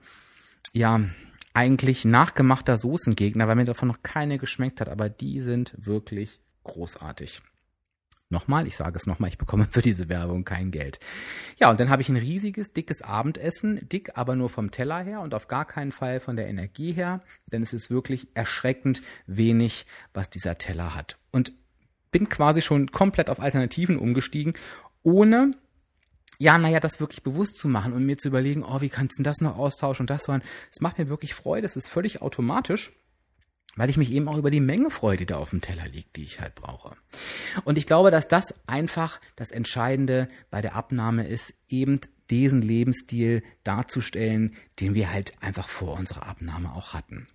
ja, 0.73 1.01
eigentlich 1.53 2.05
nachgemachter 2.05 2.77
Soßengegner, 2.77 3.47
weil 3.47 3.55
mir 3.55 3.65
davon 3.65 3.87
noch 3.87 4.03
keine 4.03 4.37
geschmeckt 4.37 4.79
hat, 4.81 4.87
aber 4.87 5.09
die 5.09 5.41
sind 5.41 5.73
wirklich 5.77 6.39
großartig. 6.63 7.41
Nochmal, 8.31 8.67
ich 8.67 8.75
sage 8.75 8.95
es 8.95 9.07
nochmal, 9.07 9.29
ich 9.29 9.39
bekomme 9.39 9.67
für 9.71 9.81
diese 9.81 10.07
Werbung 10.07 10.45
kein 10.45 10.69
Geld. 10.69 10.99
Ja, 11.57 11.71
und 11.71 11.79
dann 11.79 11.89
habe 11.89 12.03
ich 12.03 12.09
ein 12.09 12.15
riesiges, 12.15 12.73
dickes 12.73 13.01
Abendessen, 13.01 13.89
dick 13.89 14.11
aber 14.17 14.35
nur 14.35 14.49
vom 14.49 14.69
Teller 14.69 14.99
her 14.99 15.21
und 15.21 15.33
auf 15.33 15.47
gar 15.47 15.65
keinen 15.65 15.91
Fall 15.91 16.19
von 16.19 16.35
der 16.35 16.47
Energie 16.47 16.91
her, 16.91 17.21
denn 17.47 17.63
es 17.63 17.73
ist 17.73 17.89
wirklich 17.89 18.27
erschreckend 18.35 19.01
wenig, 19.25 19.87
was 20.13 20.29
dieser 20.29 20.59
Teller 20.59 20.93
hat. 20.93 21.17
Und 21.31 21.53
bin 22.11 22.29
quasi 22.29 22.61
schon 22.61 22.91
komplett 22.91 23.31
auf 23.31 23.39
Alternativen 23.39 23.97
umgestiegen, 23.97 24.53
ohne 25.01 25.55
ja, 26.41 26.57
naja, 26.57 26.79
das 26.79 27.01
wirklich 27.01 27.23
bewusst 27.23 27.57
zu 27.57 27.67
machen 27.67 27.91
und 27.91 28.05
mir 28.05 28.17
zu 28.17 28.29
überlegen, 28.29 28.63
oh, 28.63 28.79
wie 28.79 28.89
kannst 28.89 29.19
du 29.19 29.23
das 29.23 29.41
noch 29.41 29.57
austauschen 29.57 30.03
und 30.03 30.09
das 30.09 30.23
so. 30.23 30.33
Es 30.71 30.79
macht 30.79 30.97
mir 30.97 31.09
wirklich 31.09 31.33
Freude, 31.33 31.65
es 31.65 31.75
ist 31.75 31.89
völlig 31.89 32.21
automatisch 32.21 32.93
weil 33.79 33.89
ich 33.89 33.95
mich 33.95 34.11
eben 34.11 34.27
auch 34.27 34.35
über 34.35 34.51
die 34.51 34.59
Menge 34.59 34.91
freue, 34.91 35.15
die 35.15 35.25
da 35.25 35.37
auf 35.37 35.51
dem 35.51 35.61
Teller 35.61 35.87
liegt, 35.87 36.17
die 36.17 36.23
ich 36.23 36.41
halt 36.41 36.53
brauche. 36.53 36.97
Und 37.63 37.77
ich 37.77 37.87
glaube, 37.87 38.11
dass 38.11 38.27
das 38.27 38.67
einfach 38.67 39.21
das 39.37 39.51
Entscheidende 39.51 40.27
bei 40.51 40.61
der 40.61 40.75
Abnahme 40.75 41.25
ist, 41.25 41.53
eben 41.69 42.01
diesen 42.29 42.61
Lebensstil 42.61 43.41
darzustellen, 43.63 44.53
den 44.81 44.95
wir 44.95 45.13
halt 45.13 45.31
einfach 45.41 45.69
vor 45.69 45.97
unserer 45.97 46.27
Abnahme 46.27 46.73
auch 46.73 46.93
hatten. 46.93 47.29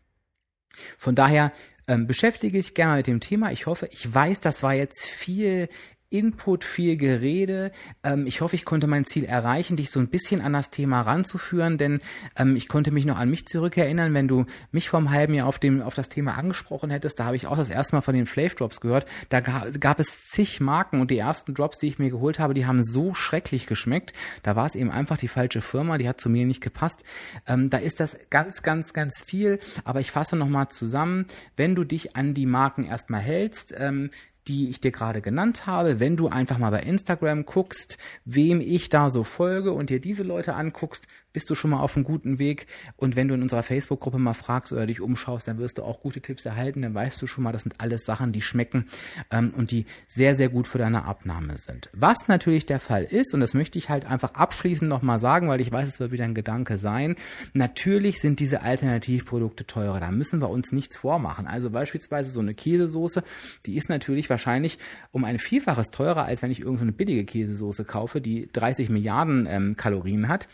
Von 0.99 1.15
daher 1.15 1.51
ähm, 1.89 2.07
beschäftige 2.07 2.59
ich 2.59 2.75
gerne 2.75 2.99
mit 2.99 3.07
dem 3.07 3.21
Thema. 3.21 3.51
Ich 3.51 3.65
hoffe, 3.65 3.89
ich 3.91 4.13
weiß, 4.13 4.41
das 4.41 4.63
war 4.63 4.75
jetzt 4.75 5.07
viel 5.07 5.71
Input, 6.15 6.65
viel 6.65 6.97
Gerede. 6.97 7.73
Ähm, 8.03 8.27
ich 8.27 8.41
hoffe, 8.41 8.57
ich 8.57 8.65
konnte 8.65 8.87
mein 8.87 9.05
Ziel 9.05 9.25
erreichen, 9.25 9.77
dich 9.77 9.91
so 9.91 10.01
ein 10.01 10.09
bisschen 10.09 10.41
an 10.41 10.53
das 10.53 10.71
Thema 10.71 11.03
ranzuführen, 11.03 11.77
denn 11.77 12.01
ähm, 12.37 12.57
ich 12.57 12.69
konnte 12.69 12.91
mich 12.91 13.05
noch 13.05 13.19
an 13.19 13.29
mich 13.29 13.47
zurückerinnern, 13.47 14.15
wenn 14.15 14.29
du 14.29 14.47
mich 14.71 14.93
einem 14.95 15.11
halben 15.11 15.35
Jahr 15.35 15.47
auf, 15.47 15.59
dem, 15.59 15.83
auf 15.83 15.95
das 15.95 16.09
Thema 16.09 16.37
angesprochen 16.37 16.91
hättest. 16.91 17.19
Da 17.19 17.25
habe 17.25 17.37
ich 17.37 17.47
auch 17.47 17.57
das 17.57 17.71
erste 17.71 17.97
Mal 17.97 18.01
von 18.01 18.15
den 18.15 18.27
Flave 18.27 18.55
Drops 18.55 18.81
gehört. 18.81 19.07
Da 19.29 19.41
gab, 19.41 19.81
gab 19.81 20.01
es 20.01 20.27
zig 20.27 20.61
Marken 20.61 21.01
und 21.01 21.11
die 21.11 21.19
ersten 21.19 21.55
Drops, 21.55 21.79
die 21.79 21.89
ich 21.89 21.99
mir 21.99 22.11
geholt 22.11 22.39
habe, 22.39 22.55
die 22.55 22.67
haben 22.67 22.83
so 22.83 23.15
schrecklich 23.15 23.67
geschmeckt. 23.67 24.13
Da 24.43 24.57
war 24.57 24.67
es 24.67 24.75
eben 24.75 24.91
einfach 24.91 25.19
die 25.19 25.29
falsche 25.29 25.61
Firma, 25.61 25.99
die 25.99 26.09
hat 26.09 26.21
zu 26.21 26.29
mir 26.29 26.47
nicht 26.47 26.61
gepasst. 26.61 27.03
Ähm, 27.47 27.71
da 27.71 27.79
ist 27.79 28.01
das 28.01 28.19
ganz, 28.31 28.63
ganz, 28.63 28.93
ganz 28.93 29.23
viel. 29.23 29.59
Aber 29.85 30.01
ich 30.01 30.11
fasse 30.11 30.37
nochmal 30.37 30.69
zusammen. 30.69 31.27
Wenn 31.57 31.75
du 31.75 31.85
dich 31.85 32.17
an 32.17 32.35
die 32.35 32.47
Marken 32.47 32.85
erstmal 32.85 33.21
hältst, 33.21 33.75
ähm, 33.77 34.11
die 34.49 34.69
ich 34.69 34.81
dir 34.81 34.91
gerade 34.91 35.21
genannt 35.21 35.67
habe, 35.67 36.01
wenn 36.01 36.17
du 36.17 36.29
einfach 36.29 36.59
mal 36.59 36.71
bei 36.71 36.81
Instagram 36.81 37.47
guckst, 37.47 37.99
wem 38.25 38.61
ich 38.61 38.89
da 38.89 39.11
so 39.11 39.25
folge 39.25 39.73
und 39.73 39.91
dir 39.91 40.01
diese 40.01 40.23
Leute 40.23 40.55
anguckst, 40.55 41.07
bist 41.35 41.51
du 41.51 41.55
schon 41.55 41.73
mal 41.73 41.81
auf 41.81 41.97
einem 41.97 42.05
guten 42.05 42.39
Weg. 42.39 42.67
Und 42.97 43.17
wenn 43.17 43.29
du 43.29 43.35
in 43.35 43.43
unserer 43.43 43.63
Facebook-Gruppe 43.63 44.19
mal 44.19 44.33
fragst 44.33 44.73
oder 44.73 44.87
dich 44.87 45.03
umschaust, 45.03 45.47
dann 45.47 45.59
wirst 45.59 45.77
du 45.77 45.83
auch 45.83 46.01
gute 46.01 46.23
Tipps 46.23 46.47
erhalten. 46.47 46.81
Dann 46.81 46.95
weißt 46.95 47.21
du 47.21 47.27
schon 47.27 47.45
mal, 47.45 47.53
das 47.53 47.63
sind 47.63 47.75
alles 47.79 48.07
Sachen, 48.07 48.33
die 48.33 48.41
schmecken 48.41 48.87
ähm, 49.31 49.53
und 49.55 49.71
die 49.71 49.85
sehr, 50.09 50.35
sehr 50.35 50.49
gut 50.49 50.67
für 50.67 50.79
deine 50.79 51.05
Abnahme 51.05 51.59
sind. 51.59 51.91
Was 51.93 52.29
natürlich 52.29 52.65
der 52.65 52.81
Fall 52.81 53.05
ist, 53.05 53.35
und 53.35 53.41
das 53.41 53.53
möchte 53.53 53.79
ich 53.79 53.91
halt 53.91 54.07
einfach 54.07 54.35
abschließend 54.35 54.89
nochmal 54.89 55.19
sagen, 55.19 55.49
weil 55.49 55.61
ich 55.61 55.71
weiß, 55.71 55.89
es 55.89 56.01
wird 56.01 56.13
wieder 56.13 56.25
ein 56.25 56.35
Gedanke 56.35 56.79
sein, 56.79 57.17
natürlich 57.53 58.21
sind 58.21 58.39
diese 58.39 58.63
Alternativprodukte 58.63 59.67
teurer. 59.67 60.01
Da 60.01 60.13
müssen 60.13 60.41
wir 60.41 60.49
uns 60.49 60.71
nichts 60.73 60.97
vormachen. 60.97 61.47
Also 61.47 61.69
beispielsweise 61.71 62.31
so 62.31 62.41
eine 62.41 62.55
Käsesoße, 62.55 63.25
die 63.67 63.77
ist 63.77 63.89
natürlich 63.89 64.31
wahrscheinlich 64.31 64.79
um 65.11 65.25
ein 65.25 65.41
Vielfaches 65.41 65.91
teurer, 65.91 66.25
als 66.25 66.43
wenn 66.43 66.53
ich 66.53 66.61
irgendeine 66.61 66.93
so 66.93 66.97
billige 66.97 67.25
Käsesoße 67.25 67.85
kaufe, 67.85 68.21
die 68.21 68.49
30 68.53 68.89
Milliarden 68.89 69.47
ähm, 69.51 69.77
Kalorien 69.77 70.29
hat. 70.29 70.47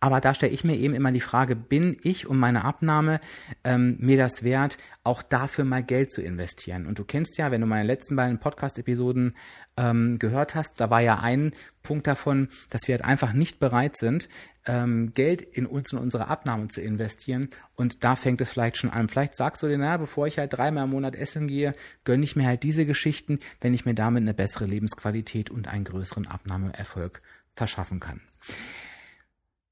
Aber 0.00 0.20
da 0.20 0.34
stelle 0.34 0.52
ich 0.52 0.64
mir 0.64 0.76
eben 0.76 0.94
immer 0.94 1.12
die 1.12 1.20
Frage, 1.20 1.56
bin 1.56 1.96
ich 2.02 2.26
um 2.26 2.38
meine 2.38 2.64
Abnahme 2.64 3.20
ähm, 3.64 3.96
mir 3.98 4.16
das 4.16 4.42
wert, 4.42 4.78
auch 5.04 5.22
dafür 5.22 5.64
mal 5.64 5.82
Geld 5.82 6.12
zu 6.12 6.22
investieren? 6.22 6.86
Und 6.86 6.98
du 6.98 7.04
kennst 7.04 7.38
ja, 7.38 7.50
wenn 7.50 7.60
du 7.60 7.66
meine 7.66 7.86
letzten 7.86 8.16
beiden 8.16 8.38
Podcast-Episoden 8.38 9.36
ähm, 9.76 10.18
gehört 10.18 10.54
hast, 10.54 10.80
da 10.80 10.90
war 10.90 11.00
ja 11.00 11.20
ein 11.20 11.52
Punkt 11.82 12.06
davon, 12.06 12.48
dass 12.70 12.88
wir 12.88 12.94
halt 12.94 13.04
einfach 13.04 13.32
nicht 13.32 13.58
bereit 13.58 13.96
sind, 13.96 14.28
ähm, 14.66 15.12
Geld 15.12 15.42
in 15.42 15.66
uns 15.66 15.92
und 15.92 16.00
unsere 16.00 16.28
Abnahme 16.28 16.68
zu 16.68 16.80
investieren. 16.80 17.48
Und 17.74 18.04
da 18.04 18.16
fängt 18.16 18.40
es 18.40 18.50
vielleicht 18.50 18.76
schon 18.76 18.90
an. 18.90 19.08
Vielleicht 19.08 19.36
sagst 19.36 19.62
du 19.62 19.68
dir, 19.68 19.78
na, 19.78 19.96
bevor 19.96 20.26
ich 20.26 20.38
halt 20.38 20.52
dreimal 20.52 20.84
im 20.84 20.90
Monat 20.90 21.14
essen 21.14 21.46
gehe, 21.46 21.74
gönne 22.04 22.24
ich 22.24 22.36
mir 22.36 22.46
halt 22.46 22.62
diese 22.62 22.86
Geschichten, 22.86 23.38
wenn 23.60 23.74
ich 23.74 23.84
mir 23.84 23.94
damit 23.94 24.22
eine 24.22 24.34
bessere 24.34 24.66
Lebensqualität 24.66 25.50
und 25.50 25.68
einen 25.68 25.84
größeren 25.84 26.26
Abnahmeerfolg 26.26 27.22
verschaffen 27.54 28.00
kann. 28.00 28.20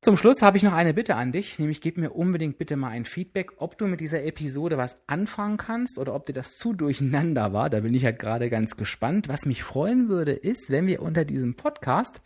Zum 0.05 0.19
Schluss 0.19 0.43
habe 0.43 0.59
ich 0.59 0.63
noch 0.63 0.75
eine 0.75 0.93
Bitte 0.93 1.15
an 1.17 1.33
dich, 1.33 1.59
nämlich 1.59 1.81
gib 1.81 1.97
mir 1.97 2.11
unbedingt 2.11 2.59
bitte 2.59 2.77
mal 2.77 2.91
ein 2.91 3.07
Feedback, 3.07 3.53
ob 3.57 3.79
du 3.79 3.87
mit 3.87 4.01
dieser 4.01 4.23
Episode 4.23 4.77
was 4.77 5.01
anfangen 5.07 5.57
kannst 5.57 5.97
oder 5.97 6.15
ob 6.15 6.27
dir 6.27 6.35
das 6.35 6.59
zu 6.59 6.75
durcheinander 6.75 7.55
war. 7.55 7.71
Da 7.71 7.81
bin 7.81 7.95
ich 7.95 8.05
halt 8.05 8.19
gerade 8.19 8.51
ganz 8.51 8.77
gespannt. 8.77 9.31
Was 9.31 9.47
mich 9.47 9.63
freuen 9.63 10.11
würde, 10.11 10.33
ist, 10.33 10.69
wenn 10.69 10.87
wir 10.87 11.01
unter 11.01 11.25
diesem 11.25 11.55
Podcast 11.55 12.21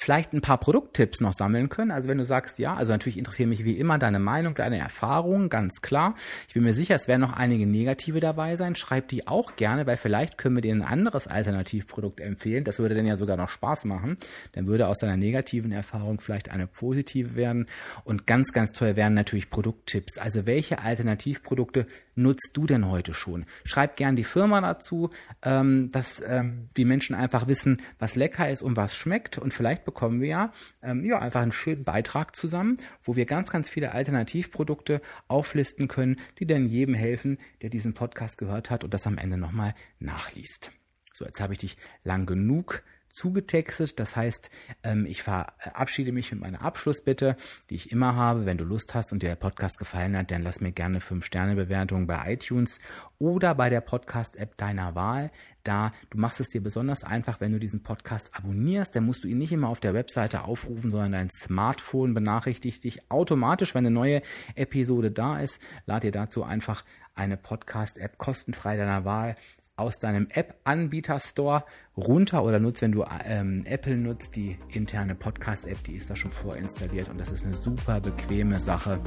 vielleicht 0.00 0.32
ein 0.32 0.40
paar 0.40 0.58
Produkttipps 0.58 1.20
noch 1.20 1.34
sammeln 1.34 1.68
können. 1.68 1.90
Also 1.90 2.08
wenn 2.08 2.16
du 2.16 2.24
sagst, 2.24 2.58
ja, 2.58 2.74
also 2.74 2.92
natürlich 2.92 3.18
interessieren 3.18 3.50
mich 3.50 3.64
wie 3.64 3.76
immer 3.76 3.98
deine 3.98 4.18
Meinung, 4.18 4.54
deine 4.54 4.78
Erfahrungen, 4.78 5.50
ganz 5.50 5.82
klar. 5.82 6.14
Ich 6.48 6.54
bin 6.54 6.62
mir 6.62 6.72
sicher, 6.72 6.94
es 6.94 7.06
werden 7.06 7.20
noch 7.20 7.34
einige 7.34 7.66
negative 7.66 8.18
dabei 8.18 8.56
sein. 8.56 8.76
Schreib 8.76 9.08
die 9.08 9.28
auch 9.28 9.56
gerne, 9.56 9.86
weil 9.86 9.98
vielleicht 9.98 10.38
können 10.38 10.56
wir 10.56 10.62
dir 10.62 10.74
ein 10.74 10.82
anderes 10.82 11.26
Alternativprodukt 11.26 12.20
empfehlen. 12.20 12.64
Das 12.64 12.78
würde 12.78 12.94
dann 12.94 13.04
ja 13.04 13.16
sogar 13.16 13.36
noch 13.36 13.50
Spaß 13.50 13.84
machen. 13.84 14.16
Dann 14.52 14.66
würde 14.66 14.88
aus 14.88 14.98
deiner 14.98 15.18
negativen 15.18 15.70
Erfahrung 15.70 16.20
vielleicht 16.20 16.50
eine 16.50 16.66
positive 16.66 17.34
werden. 17.34 17.66
Und 18.04 18.26
ganz, 18.26 18.52
ganz 18.52 18.72
toll 18.72 18.96
wären 18.96 19.12
natürlich 19.12 19.50
Produkttipps. 19.50 20.16
Also 20.16 20.46
welche 20.46 20.78
Alternativprodukte 20.78 21.84
nutzt 22.14 22.50
du 22.54 22.66
denn 22.66 22.88
heute 22.88 23.12
schon? 23.12 23.44
Schreib 23.64 23.96
gern 23.96 24.16
die 24.16 24.24
Firma 24.24 24.62
dazu, 24.62 25.10
ähm, 25.42 25.90
dass 25.92 26.22
ähm, 26.26 26.68
die 26.76 26.84
Menschen 26.84 27.14
einfach 27.14 27.48
wissen, 27.48 27.82
was 27.98 28.16
lecker 28.16 28.48
ist 28.48 28.62
und 28.62 28.76
was 28.76 28.94
schmeckt. 28.94 29.36
Und 29.36 29.52
vielleicht 29.52 29.84
bekommen 29.90 30.20
wir 30.20 30.52
ähm, 30.82 31.04
ja 31.04 31.18
einfach 31.18 31.42
einen 31.42 31.50
schönen 31.50 31.82
Beitrag 31.82 32.36
zusammen, 32.36 32.78
wo 33.02 33.16
wir 33.16 33.26
ganz, 33.26 33.50
ganz 33.50 33.68
viele 33.68 33.90
Alternativprodukte 33.90 35.02
auflisten 35.26 35.88
können, 35.88 36.16
die 36.38 36.46
dann 36.46 36.66
jedem 36.66 36.94
helfen, 36.94 37.38
der 37.60 37.70
diesen 37.70 37.92
Podcast 37.92 38.38
gehört 38.38 38.70
hat 38.70 38.84
und 38.84 38.94
das 38.94 39.08
am 39.08 39.18
Ende 39.18 39.36
nochmal 39.36 39.74
nachliest. 39.98 40.70
So, 41.12 41.24
jetzt 41.24 41.40
habe 41.40 41.54
ich 41.54 41.58
dich 41.58 41.76
lang 42.04 42.24
genug 42.24 42.84
zugetextet. 43.20 44.00
Das 44.00 44.16
heißt, 44.16 44.50
ähm, 44.82 45.04
ich 45.04 45.22
verabschiede 45.22 46.10
mich 46.10 46.32
mit 46.32 46.40
meiner 46.40 46.62
Abschlussbitte, 46.62 47.36
die 47.68 47.74
ich 47.74 47.92
immer 47.92 48.16
habe. 48.16 48.46
Wenn 48.46 48.56
du 48.56 48.64
Lust 48.64 48.94
hast 48.94 49.12
und 49.12 49.22
dir 49.22 49.28
der 49.28 49.36
Podcast 49.36 49.78
gefallen 49.78 50.16
hat, 50.16 50.30
dann 50.30 50.42
lass 50.42 50.60
mir 50.60 50.72
gerne 50.72 51.00
5-Sterne-Bewertung 51.00 52.06
bei 52.06 52.32
iTunes 52.32 52.80
oder 53.18 53.54
bei 53.54 53.68
der 53.68 53.82
Podcast-App 53.82 54.56
deiner 54.56 54.94
Wahl. 54.94 55.30
Da 55.64 55.92
du 56.08 56.16
machst 56.16 56.40
es 56.40 56.48
dir 56.48 56.62
besonders 56.62 57.04
einfach, 57.04 57.42
wenn 57.42 57.52
du 57.52 57.58
diesen 57.58 57.82
Podcast 57.82 58.34
abonnierst, 58.34 58.96
dann 58.96 59.04
musst 59.04 59.22
du 59.22 59.28
ihn 59.28 59.36
nicht 59.36 59.52
immer 59.52 59.68
auf 59.68 59.80
der 59.80 59.92
Webseite 59.92 60.44
aufrufen, 60.44 60.90
sondern 60.90 61.12
dein 61.12 61.30
Smartphone 61.30 62.14
benachrichtigt 62.14 62.84
dich 62.84 63.10
automatisch, 63.10 63.74
wenn 63.74 63.84
eine 63.84 63.94
neue 63.94 64.22
Episode 64.54 65.10
da 65.10 65.38
ist. 65.38 65.60
Lad 65.84 66.04
dir 66.04 66.12
dazu 66.12 66.42
einfach 66.42 66.84
eine 67.14 67.36
Podcast-App 67.36 68.16
kostenfrei 68.16 68.78
deiner 68.78 69.04
Wahl 69.04 69.36
aus 69.80 69.98
deinem 69.98 70.28
App-Anbieter-Store 70.30 71.64
runter 71.96 72.44
oder 72.44 72.58
nutzt, 72.58 72.82
wenn 72.82 72.92
du 72.92 73.04
ähm, 73.24 73.64
Apple 73.66 73.96
nutzt, 73.96 74.36
die 74.36 74.58
interne 74.72 75.14
Podcast-App, 75.14 75.82
die 75.84 75.96
ist 75.96 76.10
da 76.10 76.16
schon 76.16 76.30
vorinstalliert 76.30 77.08
und 77.08 77.18
das 77.18 77.30
ist 77.30 77.44
eine 77.44 77.54
super 77.54 78.00
bequeme 78.00 78.60
Sache. 78.60 79.00